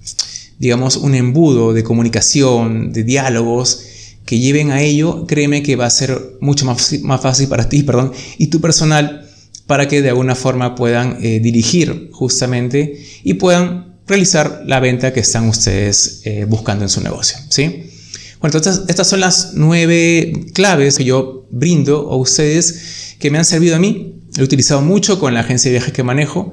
digamos, 0.60 0.96
un 0.98 1.16
embudo 1.16 1.74
de 1.74 1.84
comunicación, 1.84 2.94
de 2.94 3.04
diálogos, 3.04 3.84
que 4.28 4.38
lleven 4.38 4.72
a 4.72 4.82
ello, 4.82 5.26
créeme 5.26 5.64
que 5.64 5.78
va 5.78 5.86
a 5.86 5.90
ser 5.90 6.38
mucho 6.42 6.66
más, 6.66 6.94
más 7.02 7.22
fácil 7.22 7.48
para 7.48 7.70
ti 7.70 7.82
perdón, 7.82 8.12
y 8.38 8.48
tu 8.48 8.60
personal 8.60 9.26
para 9.68 9.88
que 9.88 10.02
de 10.02 10.10
alguna 10.10 10.36
forma 10.36 10.76
puedan 10.76 11.18
eh, 11.24 11.40
dirigir 11.40 12.10
justamente 12.12 13.02
y 13.24 13.36
puedan 13.36 13.96
realizar 14.06 14.64
la 14.66 14.80
venta 14.82 15.14
que 15.14 15.22
están 15.22 15.48
ustedes 15.48 16.22
eh, 16.26 16.46
buscando 16.48 16.84
en 16.84 16.90
su 16.90 17.02
negocio. 17.02 17.38
¿sí? 17.50 17.90
Bueno, 18.42 18.58
entonces 18.58 18.84
estas 18.90 19.08
son 19.08 19.22
las 19.22 19.52
nueve 19.54 20.46
claves 20.54 20.98
que 20.98 21.06
yo 21.06 21.48
brindo 21.50 22.10
a 22.12 22.18
ustedes 22.18 23.16
que 23.20 23.32
me 23.32 23.38
han 23.38 23.46
servido 23.46 23.78
a 23.78 23.80
mí. 23.80 24.16
He 24.38 24.44
utilizado 24.44 24.82
mucho 24.82 25.20
con 25.20 25.34
la 25.34 25.40
agencia 25.40 25.72
de 25.72 25.78
viajes 25.78 25.94
que 25.94 26.04
manejo 26.04 26.52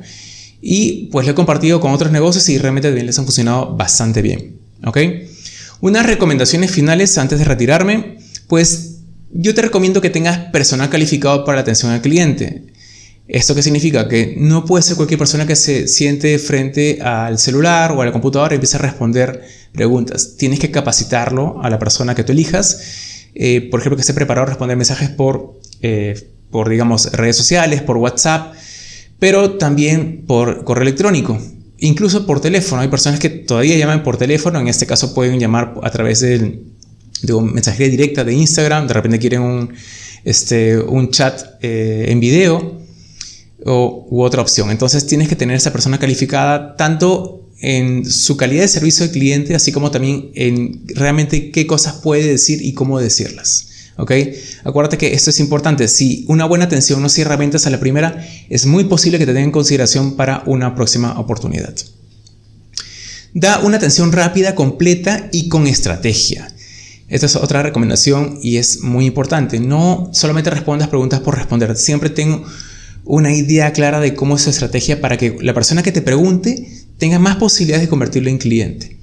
y 0.62 1.06
pues 1.10 1.26
lo 1.26 1.32
he 1.32 1.34
compartido 1.34 1.80
con 1.80 1.92
otros 1.92 2.12
negocios 2.12 2.48
y 2.48 2.58
realmente 2.58 2.88
también 2.88 3.06
les 3.06 3.18
han 3.18 3.24
funcionado 3.24 3.76
bastante 3.76 4.22
bien. 4.22 4.60
¿ok? 4.84 4.98
Unas 5.84 6.06
recomendaciones 6.06 6.70
finales 6.70 7.18
antes 7.18 7.38
de 7.38 7.44
retirarme, 7.44 8.16
pues 8.48 9.00
yo 9.30 9.52
te 9.52 9.60
recomiendo 9.60 10.00
que 10.00 10.08
tengas 10.08 10.38
personal 10.50 10.88
calificado 10.88 11.44
para 11.44 11.56
la 11.56 11.60
atención 11.60 11.92
al 11.92 12.00
cliente. 12.00 12.72
¿Esto 13.28 13.54
qué 13.54 13.62
significa? 13.62 14.08
Que 14.08 14.34
no 14.38 14.64
puede 14.64 14.82
ser 14.82 14.96
cualquier 14.96 15.18
persona 15.18 15.46
que 15.46 15.56
se 15.56 15.86
siente 15.86 16.38
frente 16.38 17.02
al 17.02 17.38
celular 17.38 17.92
o 17.92 18.00
a 18.00 18.06
la 18.06 18.12
computadora 18.12 18.54
y 18.54 18.56
empiece 18.56 18.78
a 18.78 18.80
responder 18.80 19.42
preguntas. 19.74 20.36
Tienes 20.38 20.58
que 20.58 20.70
capacitarlo 20.70 21.62
a 21.62 21.68
la 21.68 21.78
persona 21.78 22.14
que 22.14 22.24
tú 22.24 22.32
elijas. 22.32 23.26
Eh, 23.34 23.68
por 23.70 23.80
ejemplo, 23.80 23.98
que 23.98 24.00
esté 24.00 24.14
preparado 24.14 24.44
a 24.46 24.48
responder 24.48 24.78
mensajes 24.78 25.10
por, 25.10 25.60
eh, 25.82 26.30
por, 26.50 26.70
digamos, 26.70 27.12
redes 27.12 27.36
sociales, 27.36 27.82
por 27.82 27.98
WhatsApp, 27.98 28.54
pero 29.18 29.58
también 29.58 30.24
por 30.26 30.64
correo 30.64 30.84
electrónico. 30.84 31.38
Incluso 31.78 32.26
por 32.26 32.40
teléfono, 32.40 32.82
hay 32.82 32.88
personas 32.88 33.18
que 33.18 33.28
todavía 33.28 33.76
llaman 33.76 34.02
por 34.02 34.16
teléfono, 34.16 34.60
en 34.60 34.68
este 34.68 34.86
caso 34.86 35.14
pueden 35.14 35.40
llamar 35.40 35.74
a 35.82 35.90
través 35.90 36.20
de, 36.20 36.62
de 37.22 37.32
una 37.32 37.52
mensajería 37.52 37.88
directa 37.88 38.24
de 38.24 38.32
Instagram, 38.32 38.86
de 38.86 38.94
repente 38.94 39.18
quieren 39.18 39.42
un, 39.42 39.74
este, 40.24 40.78
un 40.78 41.10
chat 41.10 41.40
eh, 41.62 42.06
en 42.08 42.20
video 42.20 42.80
o, 43.64 44.06
u 44.10 44.22
otra 44.22 44.42
opción. 44.42 44.70
Entonces 44.70 45.06
tienes 45.06 45.28
que 45.28 45.36
tener 45.36 45.56
esa 45.56 45.72
persona 45.72 45.98
calificada 45.98 46.76
tanto 46.76 47.50
en 47.60 48.04
su 48.04 48.36
calidad 48.36 48.62
de 48.62 48.68
servicio 48.68 49.04
al 49.04 49.10
cliente, 49.10 49.54
así 49.54 49.72
como 49.72 49.90
también 49.90 50.30
en 50.34 50.84
realmente 50.88 51.50
qué 51.50 51.66
cosas 51.66 51.94
puede 51.94 52.26
decir 52.26 52.60
y 52.62 52.74
cómo 52.74 53.00
decirlas. 53.00 53.68
¿Ok? 53.96 54.12
Acuérdate 54.64 54.98
que 54.98 55.14
esto 55.14 55.30
es 55.30 55.40
importante. 55.40 55.88
Si 55.88 56.24
una 56.28 56.44
buena 56.44 56.64
atención 56.64 57.02
no 57.02 57.08
cierra 57.08 57.36
ventas 57.36 57.66
a 57.66 57.70
la 57.70 57.80
primera, 57.80 58.26
es 58.48 58.66
muy 58.66 58.84
posible 58.84 59.18
que 59.18 59.26
te 59.26 59.32
tengan 59.32 59.46
en 59.46 59.52
consideración 59.52 60.16
para 60.16 60.42
una 60.46 60.74
próxima 60.74 61.18
oportunidad. 61.18 61.74
Da 63.32 63.58
una 63.60 63.78
atención 63.78 64.12
rápida, 64.12 64.54
completa 64.54 65.28
y 65.32 65.48
con 65.48 65.66
estrategia. 65.66 66.54
Esta 67.08 67.26
es 67.26 67.36
otra 67.36 67.62
recomendación 67.62 68.38
y 68.42 68.56
es 68.56 68.80
muy 68.80 69.06
importante. 69.06 69.60
No 69.60 70.10
solamente 70.12 70.50
respondas 70.50 70.88
preguntas 70.88 71.20
por 71.20 71.36
responder. 71.36 71.76
Siempre 71.76 72.10
tengo 72.10 72.44
una 73.04 73.34
idea 73.34 73.72
clara 73.72 74.00
de 74.00 74.14
cómo 74.14 74.36
es 74.36 74.42
su 74.42 74.50
estrategia 74.50 75.00
para 75.00 75.16
que 75.16 75.36
la 75.40 75.52
persona 75.52 75.82
que 75.82 75.92
te 75.92 76.02
pregunte 76.02 76.86
tenga 76.98 77.18
más 77.18 77.36
posibilidades 77.36 77.86
de 77.86 77.90
convertirlo 77.90 78.30
en 78.30 78.38
cliente. 78.38 78.93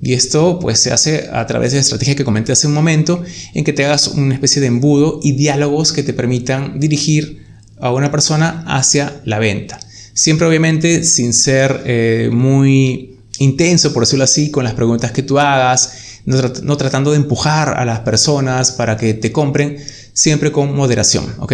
Y 0.00 0.14
esto 0.14 0.58
pues 0.60 0.78
se 0.78 0.92
hace 0.92 1.28
a 1.32 1.46
través 1.46 1.72
de 1.72 1.76
la 1.76 1.82
estrategia 1.82 2.14
que 2.14 2.24
comenté 2.24 2.52
hace 2.52 2.66
un 2.66 2.74
momento, 2.74 3.22
en 3.54 3.64
que 3.64 3.72
te 3.72 3.84
hagas 3.84 4.08
una 4.08 4.34
especie 4.34 4.60
de 4.60 4.68
embudo 4.68 5.20
y 5.22 5.32
diálogos 5.32 5.92
que 5.92 6.02
te 6.02 6.12
permitan 6.12 6.78
dirigir 6.78 7.44
a 7.80 7.92
una 7.92 8.10
persona 8.10 8.64
hacia 8.66 9.20
la 9.24 9.38
venta. 9.38 9.80
Siempre 10.14 10.46
obviamente 10.46 11.04
sin 11.04 11.32
ser 11.32 11.82
eh, 11.84 12.30
muy 12.32 13.18
intenso, 13.38 13.92
por 13.92 14.02
decirlo 14.02 14.24
así, 14.24 14.50
con 14.50 14.64
las 14.64 14.74
preguntas 14.74 15.12
que 15.12 15.22
tú 15.22 15.38
hagas, 15.38 15.92
no, 16.24 16.76
tratando 16.76 17.12
de 17.12 17.16
empujar 17.16 17.74
a 17.78 17.84
las 17.84 18.00
personas 18.00 18.72
para 18.72 18.96
que 18.96 19.14
te 19.14 19.32
compren, 19.32 19.78
siempre 20.12 20.52
con 20.52 20.74
moderación, 20.74 21.24
¿ok? 21.38 21.52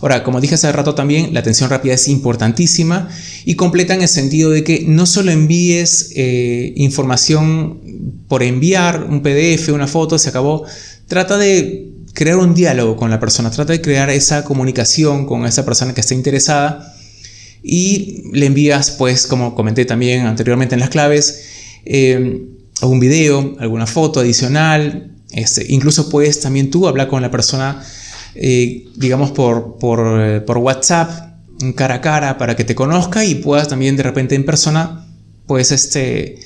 Ahora, 0.00 0.24
como 0.24 0.40
dije 0.40 0.54
hace 0.54 0.70
rato 0.72 0.94
también, 0.94 1.34
la 1.34 1.40
atención 1.40 1.68
rápida 1.68 1.94
es 1.94 2.08
importantísima 2.08 3.08
y 3.44 3.54
completa 3.54 3.94
en 3.94 4.02
el 4.02 4.08
sentido 4.08 4.50
de 4.50 4.64
que 4.64 4.84
no 4.86 5.06
solo 5.06 5.30
envíes 5.30 6.12
eh, 6.16 6.72
información 6.76 7.80
por 8.26 8.42
enviar 8.42 9.04
un 9.04 9.22
PDF, 9.22 9.68
una 9.68 9.86
foto, 9.86 10.18
se 10.18 10.30
acabó. 10.30 10.64
Trata 11.06 11.36
de 11.36 11.92
crear 12.14 12.38
un 12.38 12.54
diálogo 12.54 12.96
con 12.96 13.10
la 13.10 13.20
persona, 13.20 13.50
trata 13.50 13.72
de 13.72 13.80
crear 13.80 14.08
esa 14.10 14.44
comunicación 14.44 15.26
con 15.26 15.44
esa 15.44 15.64
persona 15.64 15.94
que 15.94 16.00
está 16.00 16.14
interesada 16.14 16.94
y 17.62 18.22
le 18.32 18.46
envías, 18.46 18.90
pues, 18.92 19.26
como 19.26 19.54
comenté 19.54 19.84
también 19.84 20.26
anteriormente 20.26 20.74
en 20.74 20.80
las 20.80 20.88
claves, 20.88 21.42
eh, 21.84 22.46
algún 22.80 23.00
video, 23.00 23.56
alguna 23.58 23.86
foto 23.86 24.20
adicional, 24.20 25.12
este, 25.32 25.66
incluso 25.68 26.08
puedes 26.08 26.40
también 26.40 26.70
tú 26.70 26.88
hablar 26.88 27.08
con 27.08 27.22
la 27.22 27.30
persona 27.30 27.82
eh, 28.34 28.88
digamos, 28.96 29.30
por, 29.32 29.78
por, 29.78 30.20
eh, 30.20 30.40
por, 30.40 30.58
WhatsApp, 30.58 31.10
cara 31.74 31.96
a 31.96 32.00
cara, 32.00 32.38
para 32.38 32.56
que 32.56 32.64
te 32.64 32.74
conozca 32.74 33.24
y 33.24 33.36
puedas 33.36 33.68
también 33.68 33.96
de 33.96 34.02
repente 34.02 34.34
en 34.34 34.44
persona, 34.44 35.06
pues, 35.46 35.72
este, 35.72 36.38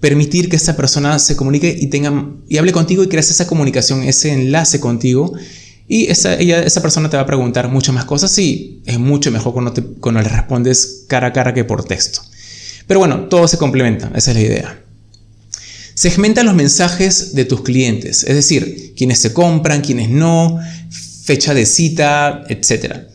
permitir 0.00 0.48
que 0.48 0.56
esa 0.56 0.76
persona 0.76 1.18
se 1.18 1.36
comunique 1.36 1.76
y, 1.78 1.88
tenga, 1.88 2.30
y 2.48 2.58
hable 2.58 2.72
contigo 2.72 3.02
y 3.02 3.08
creas 3.08 3.30
esa 3.30 3.46
comunicación, 3.46 4.02
ese 4.02 4.32
enlace 4.32 4.80
contigo. 4.80 5.32
Y 5.88 6.06
esa, 6.06 6.34
ella, 6.34 6.62
esa 6.62 6.82
persona 6.82 7.08
te 7.08 7.16
va 7.16 7.22
a 7.22 7.26
preguntar 7.26 7.68
muchas 7.68 7.94
más 7.94 8.04
cosas 8.04 8.36
y 8.38 8.82
es 8.86 8.98
mucho 8.98 9.30
mejor 9.30 9.52
cuando, 9.52 9.72
te, 9.72 9.82
cuando 9.82 10.20
le 10.20 10.28
respondes 10.28 11.04
cara 11.06 11.28
a 11.28 11.32
cara 11.32 11.54
que 11.54 11.64
por 11.64 11.84
texto. 11.84 12.22
Pero 12.86 13.00
bueno, 13.00 13.28
todo 13.28 13.46
se 13.48 13.58
complementa, 13.58 14.10
esa 14.14 14.30
es 14.30 14.36
la 14.36 14.42
idea. 14.42 14.82
Segmenta 15.94 16.42
los 16.42 16.54
mensajes 16.54 17.34
de 17.34 17.44
tus 17.46 17.62
clientes, 17.62 18.22
es 18.24 18.34
decir, 18.34 18.92
quienes 18.96 19.18
se 19.18 19.32
compran, 19.32 19.80
quienes 19.80 20.10
no, 20.10 20.60
fecha 21.26 21.54
de 21.54 21.66
cita, 21.66 22.44
etc. 22.48 23.08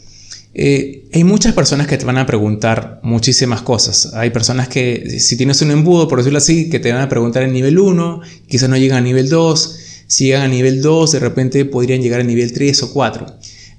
Eh, 0.54 1.08
hay 1.14 1.24
muchas 1.24 1.54
personas 1.54 1.88
que 1.88 1.98
te 1.98 2.04
van 2.04 2.18
a 2.18 2.26
preguntar 2.26 3.00
muchísimas 3.04 3.62
cosas. 3.62 4.14
Hay 4.14 4.32
personas 4.32 4.68
que, 4.68 5.20
si 5.20 5.38
tienes 5.38 5.62
un 5.62 5.72
embudo, 5.72 6.10
por 6.10 6.20
decirlo 6.20 6.40
así, 6.40 6.70
que 6.70 6.80
te 6.80 6.92
van 6.92 7.02
a 7.02 7.08
preguntar 7.08 7.44
en 7.44 7.54
nivel 7.54 7.80
1, 7.80 8.22
quizás 8.48 8.70
no 8.70 8.78
llegan 8.78 8.98
a 8.98 9.02
nivel 9.02 9.30
2. 9.30 9.78
Si 10.08 10.26
llegan 10.26 10.42
a 10.42 10.48
nivel 10.50 10.82
2, 10.82 11.14
de 11.14 11.20
repente 11.20 11.64
podrían 11.64 12.02
llegar 12.02 12.20
a 12.20 12.26
nivel 12.26 12.52
3 12.52 12.84
o 12.84 12.92
4. 12.92 13.26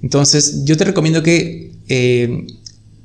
Entonces, 0.01 0.65
yo 0.65 0.75
te 0.75 0.85
recomiendo 0.85 1.21
que 1.21 1.71
eh, 1.89 2.47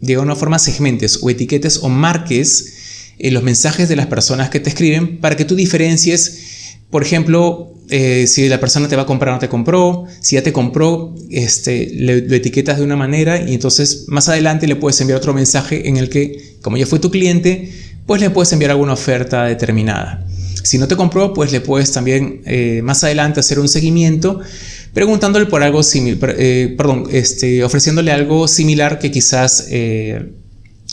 de 0.01 0.15
alguna 0.15 0.35
forma 0.35 0.59
segmentes 0.59 1.19
o 1.21 1.29
etiquetes 1.29 1.81
o 1.83 1.91
marques 1.91 3.13
eh, 3.19 3.31
los 3.31 3.43
mensajes 3.43 3.89
de 3.89 3.97
las 3.97 4.07
personas 4.07 4.49
que 4.49 4.61
te 4.61 4.71
escriben 4.71 5.19
para 5.19 5.37
que 5.37 5.45
tú 5.45 5.55
diferencies, 5.55 6.48
por 6.91 7.03
ejemplo, 7.03 7.75
eh, 7.91 8.27
si 8.27 8.49
la 8.49 8.61
persona 8.61 8.89
te 8.89 8.97
va 8.97 9.03
a 9.03 9.07
comprar 9.07 9.31
o 9.31 9.35
no 9.35 9.39
te 9.39 9.49
compró, 9.49 10.05
si 10.21 10.37
ya 10.37 10.43
te 10.43 10.53
compró, 10.53 11.15
este, 11.31 11.91
le, 11.93 12.23
lo 12.23 12.35
etiquetas 12.35 12.79
de 12.79 12.85
una 12.85 12.97
manera 12.97 13.41
y 13.41 13.55
entonces 13.55 14.05
más 14.09 14.29
adelante 14.29 14.67
le 14.67 14.77
puedes 14.77 15.01
enviar 15.01 15.19
otro 15.19 15.35
mensaje 15.35 15.89
en 15.89 15.97
el 15.99 16.09
que, 16.09 16.57
como 16.63 16.77
ya 16.77 16.87
fue 16.87 16.99
tu 16.99 17.11
cliente, 17.11 17.73
pues 18.07 18.21
le 18.23 18.31
puedes 18.31 18.53
enviar 18.53 18.71
alguna 18.71 18.95
oferta 18.95 19.45
determinada. 19.45 20.27
Si 20.63 20.79
no 20.79 20.89
te 20.89 20.97
compró, 20.97 21.33
pues 21.35 21.53
le 21.53 21.61
puedes 21.61 21.93
también 21.93 22.43
eh, 22.47 22.81
más 22.83 23.05
adelante 23.05 23.41
hacer 23.41 23.59
un 23.59 23.69
seguimiento 23.69 24.41
preguntándole 24.93 25.47
por 25.47 25.63
algo 25.63 25.83
similar, 25.83 26.35
eh, 26.39 26.75
perdón, 26.77 27.05
este, 27.13 27.63
ofreciéndole 27.65 28.13
algo 28.13 28.49
similar 28.49 28.99
que 28.99 29.11
quizás 29.11 29.69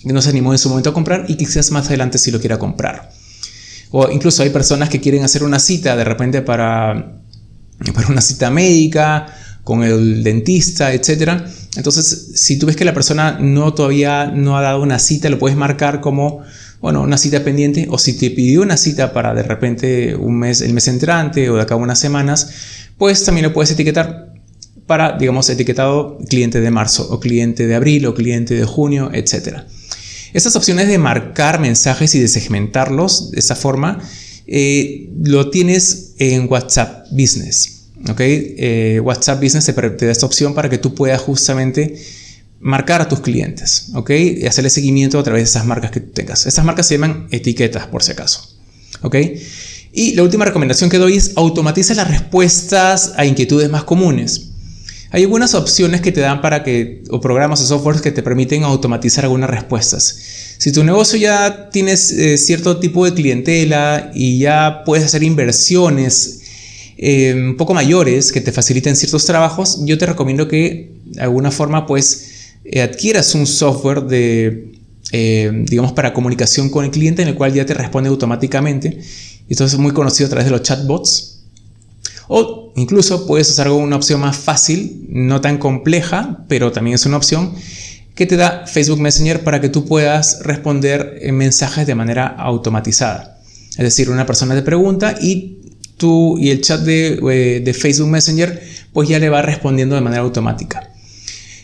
no 0.03 0.21
se 0.21 0.29
animó 0.29 0.53
en 0.53 0.60
su 0.60 0.69
momento 0.69 0.89
a 0.89 0.93
comprar 0.93 1.25
y 1.29 1.36
quizás 1.36 1.71
más 1.71 1.88
adelante 1.88 2.17
sí 2.17 2.31
lo 2.31 2.39
quiera 2.39 2.60
comprar. 2.60 3.14
O 3.91 4.10
incluso 4.12 4.43
hay 4.43 4.50
personas 4.50 4.89
que 4.89 5.00
quieren 5.00 5.24
hacer 5.24 5.43
una 5.43 5.60
cita 5.60 5.95
de 5.95 6.04
repente 6.04 6.41
para, 6.41 7.19
para 7.93 8.08
una 8.08 8.21
cita 8.21 8.50
médica, 8.50 9.28
con 9.65 9.84
el 9.84 10.24
dentista, 10.24 10.93
etc. 10.93 11.41
Entonces, 11.76 12.32
si 12.36 12.58
tú 12.58 12.67
ves 12.67 12.76
que 12.76 12.86
la 12.86 12.93
persona 12.93 13.38
no 13.41 13.74
todavía 13.74 14.28
no 14.28 14.58
ha 14.58 14.62
dado 14.62 14.82
una 14.82 15.00
cita, 15.00 15.28
lo 15.30 15.39
puedes 15.39 15.58
marcar 15.58 16.02
como, 16.02 16.43
bueno, 16.82 17.02
una 17.02 17.17
cita 17.17 17.43
pendiente. 17.43 17.88
O 17.89 17.98
si 17.98 18.13
te 18.17 18.30
pidió 18.30 18.62
una 18.62 18.78
cita 18.78 19.12
para 19.12 19.34
de 19.34 19.41
repente 19.41 20.15
un 20.15 20.38
mes, 20.38 20.62
el 20.62 20.74
mes 20.74 20.88
entrante 20.88 21.50
o 21.50 21.56
de 21.56 21.63
acá 21.63 21.76
unas 21.76 22.00
semanas, 22.00 22.50
pues 22.98 23.26
también 23.26 23.48
lo 23.48 23.54
puedes 23.54 23.71
etiquetar 23.71 24.36
para, 24.86 25.17
digamos, 25.17 25.50
etiquetado 25.50 26.19
cliente 26.30 26.62
de 26.62 26.69
marzo 26.69 27.08
o 27.10 27.19
cliente 27.19 27.65
de 27.65 27.74
abril 27.74 28.06
o 28.06 28.13
cliente 28.13 28.54
de 28.54 28.65
junio, 28.65 29.10
etcétera. 29.12 29.65
Estas 30.36 30.58
opciones 30.58 30.89
de 30.89 30.98
marcar 30.98 31.62
mensajes 31.62 32.13
y 32.13 32.19
de 32.19 32.28
segmentarlos 32.28 33.32
de 33.32 33.39
esa 33.39 33.56
forma, 33.56 34.02
eh, 34.45 35.10
lo 35.24 35.50
tienes 35.50 36.12
en 36.17 36.52
WhatsApp 36.52 37.08
Business. 37.10 37.86
¿okay? 38.10 38.54
Eh, 38.58 39.00
WhatsApp 39.02 39.41
Business 39.41 39.65
te, 39.65 40.06
da 40.06 40.12
esta 40.12 40.26
opción 40.26 40.54
para 40.54 40.69
que 40.69 40.78
tú 40.78 40.93
puedas 40.93 41.21
justamente 41.21 41.98
marcar 42.60 43.00
a 43.00 43.08
tus 43.08 43.21
clientes 43.21 43.91
¿okay? 43.93 44.39
y 44.41 44.45
hacerle 44.45 44.69
seguimiento 44.69 45.17
a 45.19 45.24
través 45.24 45.43
de 45.43 45.50
esas 45.52 45.65
marcas 45.65 45.91
que 45.91 46.02
tengas. 46.02 46.45
Estas 46.45 46.65
marcas 46.65 46.86
se 46.86 46.95
llaman 46.95 47.30
etiquetas, 47.32 47.88
por 47.88 48.04
si 48.04 48.12
acaso. 48.12 48.58
¿okay? 49.04 49.41
Y 49.93 50.15
la 50.15 50.24
última 50.24 50.43
recomendación 50.43 50.89
que 50.89 50.98
doy 50.98 51.15
es 51.15 51.32
automatiza 51.38 51.93
las 51.93 52.10
respuestas 52.10 53.13
a 53.15 53.26
inquietudes 53.26 53.69
más 53.69 53.86
comunes. 53.86 54.50
Hay 55.11 55.23
algunas 55.23 55.53
opciones 55.53 56.01
que 56.01 56.11
te 56.11 56.21
dan 56.21 56.41
para 56.41 56.63
que, 56.63 57.03
o 57.09 57.21
programas 57.21 57.61
o 57.61 57.65
softwares 57.65 58.01
que 58.01 58.11
te 58.11 58.23
permiten 58.23 58.63
automatizar 58.63 59.25
algunas 59.25 59.49
respuestas. 59.49 60.17
Si 60.57 60.71
tu 60.71 60.83
negocio 60.83 61.19
ya 61.19 61.69
tienes 61.69 62.11
eh, 62.11 62.37
cierto 62.37 62.77
tipo 62.77 63.05
de 63.05 63.13
clientela 63.13 64.11
y 64.13 64.39
ya 64.39 64.83
puedes 64.85 65.05
hacer 65.05 65.23
inversiones 65.23 66.41
eh, 66.97 67.33
un 67.35 67.57
poco 67.57 67.73
mayores 67.73 68.31
que 68.31 68.41
te 68.41 68.51
faciliten 68.51 68.95
ciertos 68.95 69.25
trabajos, 69.25 69.79
yo 69.85 69.97
te 69.97 70.05
recomiendo 70.05 70.47
que 70.47 70.91
de 71.05 71.21
alguna 71.21 71.51
forma 71.51 71.85
pues 71.85 72.57
eh, 72.63 72.81
adquieras 72.81 73.35
un 73.35 73.45
software 73.45 74.03
de, 74.03 74.71
digamos, 75.11 75.91
para 75.91 76.13
comunicación 76.13 76.69
con 76.69 76.83
el 76.83 76.91
cliente 76.91 77.21
en 77.21 77.27
el 77.27 77.35
cual 77.35 77.53
ya 77.53 77.65
te 77.65 77.73
responde 77.73 78.09
automáticamente. 78.09 78.99
Esto 79.47 79.65
es 79.65 79.77
muy 79.77 79.91
conocido 79.91 80.27
a 80.27 80.29
través 80.29 80.45
de 80.45 80.51
los 80.51 80.63
chatbots. 80.63 81.24
O 82.27 82.73
incluso 82.75 83.27
puedes 83.27 83.49
usar 83.49 83.69
una 83.69 83.95
opción 83.95 84.19
más 84.19 84.38
fácil, 84.38 85.05
no 85.09 85.41
tan 85.41 85.57
compleja, 85.57 86.45
pero 86.47 86.71
también 86.71 86.95
es 86.95 87.05
una 87.05 87.17
opción 87.17 87.53
que 88.15 88.25
te 88.25 88.38
da 88.38 88.65
Facebook 88.65 88.99
Messenger 88.99 89.43
para 89.43 89.61
que 89.61 89.69
tú 89.69 89.85
puedas 89.85 90.39
responder 90.41 91.19
mensajes 91.31 91.85
de 91.85 91.95
manera 91.95 92.27
automatizada. 92.27 93.39
Es 93.71 93.83
decir, 93.83 94.09
una 94.09 94.25
persona 94.25 94.55
te 94.55 94.61
pregunta 94.61 95.15
y 95.21 95.57
tú 95.97 96.38
y 96.39 96.49
el 96.49 96.61
chat 96.61 96.81
de, 96.81 97.19
eh, 97.31 97.73
Facebook 97.73 98.09
Messenger 98.09 98.61
pues 98.93 99.09
ya 99.09 99.19
le 99.19 99.29
va 99.29 99.41
respondiendo 99.41 99.95
de 99.95 100.01
manera 100.01 100.21
automática. 100.21 100.89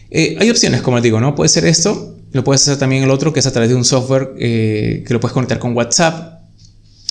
Eh, 0.09 0.35
hay 0.39 0.49
opciones, 0.49 0.81
como 0.81 0.99
digo, 0.99 1.21
¿no? 1.21 1.35
Puede 1.35 1.47
ser 1.47 1.65
esto, 1.65 2.17
lo 2.33 2.43
puedes 2.43 2.61
hacer 2.63 2.77
también 2.77 3.03
el 3.03 3.11
otro, 3.11 3.31
que 3.31 3.39
es 3.39 3.45
a 3.45 3.51
través 3.51 3.69
de 3.69 3.75
un 3.75 3.85
software 3.85 4.33
eh, 4.37 5.05
que 5.07 5.13
lo 5.13 5.21
puedes 5.21 5.33
conectar 5.33 5.57
con 5.57 5.75
WhatsApp 5.75 6.41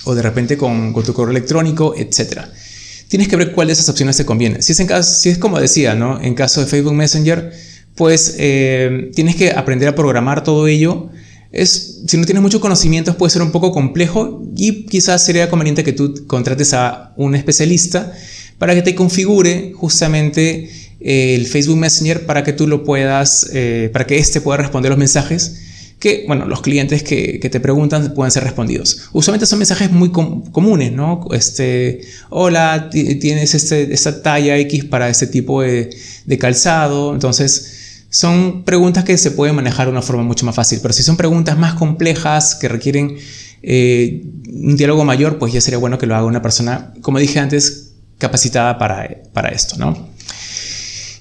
o 0.04 0.14
de 0.14 0.20
repente 0.20 0.58
con, 0.58 0.92
con 0.92 1.02
tu 1.02 1.14
correo 1.14 1.30
electrónico, 1.30 1.94
etcétera 1.96 2.50
tienes 3.10 3.26
que 3.26 3.34
ver 3.34 3.50
cuál 3.50 3.66
de 3.66 3.72
esas 3.72 3.88
opciones 3.88 4.16
te 4.16 4.24
conviene. 4.24 4.62
Si 4.62 4.70
es, 4.70 4.78
en 4.78 4.86
caso, 4.86 5.12
si 5.12 5.30
es 5.30 5.38
como 5.38 5.60
decía, 5.60 5.96
¿no? 5.96 6.20
en 6.22 6.34
caso 6.34 6.60
de 6.60 6.68
Facebook 6.68 6.94
Messenger, 6.94 7.52
pues 7.96 8.36
eh, 8.38 9.10
tienes 9.16 9.34
que 9.34 9.50
aprender 9.50 9.88
a 9.88 9.96
programar 9.96 10.44
todo 10.44 10.68
ello. 10.68 11.10
Es, 11.50 12.02
si 12.06 12.16
no 12.16 12.24
tienes 12.24 12.40
muchos 12.40 12.60
conocimientos 12.60 13.16
puede 13.16 13.30
ser 13.30 13.42
un 13.42 13.50
poco 13.50 13.72
complejo 13.72 14.44
y 14.56 14.86
quizás 14.86 15.24
sería 15.24 15.50
conveniente 15.50 15.82
que 15.82 15.92
tú 15.92 16.24
contrates 16.28 16.72
a 16.72 17.12
un 17.16 17.34
especialista 17.34 18.12
para 18.58 18.76
que 18.76 18.82
te 18.82 18.94
configure 18.94 19.72
justamente 19.74 20.70
eh, 21.00 21.34
el 21.34 21.48
Facebook 21.48 21.78
Messenger 21.78 22.26
para 22.26 22.44
que 22.44 22.52
tú 22.52 22.68
lo 22.68 22.84
puedas, 22.84 23.50
eh, 23.52 23.90
para 23.92 24.06
que 24.06 24.18
éste 24.18 24.40
pueda 24.40 24.58
responder 24.58 24.90
los 24.90 24.98
mensajes 24.98 25.56
que, 26.00 26.24
bueno, 26.26 26.46
los 26.46 26.62
clientes 26.62 27.02
que, 27.02 27.38
te 27.38 27.60
preguntan 27.60 28.14
pueden 28.14 28.32
ser 28.32 28.42
respondidos. 28.42 29.10
Usualmente 29.12 29.44
son 29.44 29.58
mensajes 29.58 29.92
muy 29.92 30.10
comunes, 30.10 30.92
¿no? 30.92 31.28
Este, 31.32 32.00
hola, 32.30 32.88
tienes 32.90 33.54
este, 33.54 33.92
esta 33.92 34.22
talla 34.22 34.56
X 34.56 34.86
para 34.86 35.10
este 35.10 35.26
tipo 35.26 35.60
de, 35.60 35.90
calzado. 36.40 37.12
Entonces, 37.12 38.06
son 38.08 38.64
preguntas 38.64 39.04
que 39.04 39.18
se 39.18 39.30
pueden 39.30 39.54
manejar 39.54 39.86
de 39.86 39.92
una 39.92 40.00
forma 40.00 40.22
mucho 40.22 40.46
más 40.46 40.54
fácil. 40.54 40.78
Pero 40.80 40.94
si 40.94 41.02
son 41.02 41.18
preguntas 41.18 41.58
más 41.58 41.74
complejas 41.74 42.54
que 42.54 42.68
requieren 42.68 43.18
eh, 43.62 44.22
un 44.50 44.76
diálogo 44.76 45.04
mayor, 45.04 45.38
pues 45.38 45.52
ya 45.52 45.60
sería 45.60 45.78
bueno 45.78 45.98
que 45.98 46.06
lo 46.06 46.16
haga 46.16 46.24
una 46.24 46.40
persona, 46.40 46.94
como 47.02 47.18
dije 47.18 47.40
antes, 47.40 47.92
capacitada 48.16 48.78
para, 48.78 49.06
para 49.34 49.50
esto, 49.50 49.76
¿no? 49.76 50.08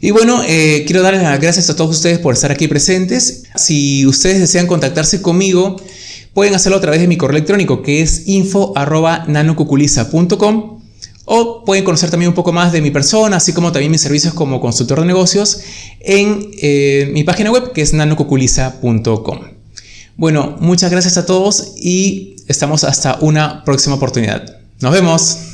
Y 0.02 0.12
bueno, 0.12 0.42
eh, 0.48 0.86
quiero 0.86 1.02
darles 1.02 1.24
las 1.24 1.42
gracias 1.42 1.70
a 1.70 1.76
todos 1.76 1.94
ustedes 1.96 2.20
por 2.20 2.34
estar 2.34 2.52
aquí 2.52 2.68
presentes. 2.68 3.44
Si 3.56 4.06
ustedes 4.06 4.40
desean 4.40 4.66
contactarse 4.66 5.22
conmigo, 5.22 5.76
pueden 6.34 6.56
hacerlo 6.56 6.78
a 6.78 6.82
través 6.82 7.02
de 7.02 7.08
mi 7.08 7.18
correo 7.18 7.36
electrónico 7.38 7.82
que 7.82 8.02
es 8.02 8.24
info.nanocuculiza.com 8.28 10.80
o 11.32 11.64
pueden 11.64 11.84
conocer 11.84 12.10
también 12.10 12.30
un 12.30 12.36
poco 12.36 12.52
más 12.52 12.72
de 12.72 12.82
mi 12.82 12.92
persona, 12.92 13.38
así 13.38 13.54
como 13.54 13.72
también 13.72 13.92
mis 13.92 14.02
servicios 14.02 14.34
como 14.34 14.60
consultor 14.60 15.02
de 15.02 15.06
negocios 15.06 15.60
en 16.00 16.50
eh, 16.60 17.10
mi 17.14 17.24
página 17.24 17.52
web 17.52 17.72
que 17.72 17.82
es 17.82 17.94
nanocuculiza.com. 17.94 19.40
Bueno, 20.16 20.58
muchas 20.60 20.92
gracias 20.92 21.18
a 21.18 21.26
todos 21.26 21.74
y 21.78 22.36
estamos 22.48 22.84
hasta 22.84 23.18
una 23.22 23.64
próxima 23.64 23.96
oportunidad. 23.96 24.58
Nos 24.80 24.92
vemos. 24.92 25.49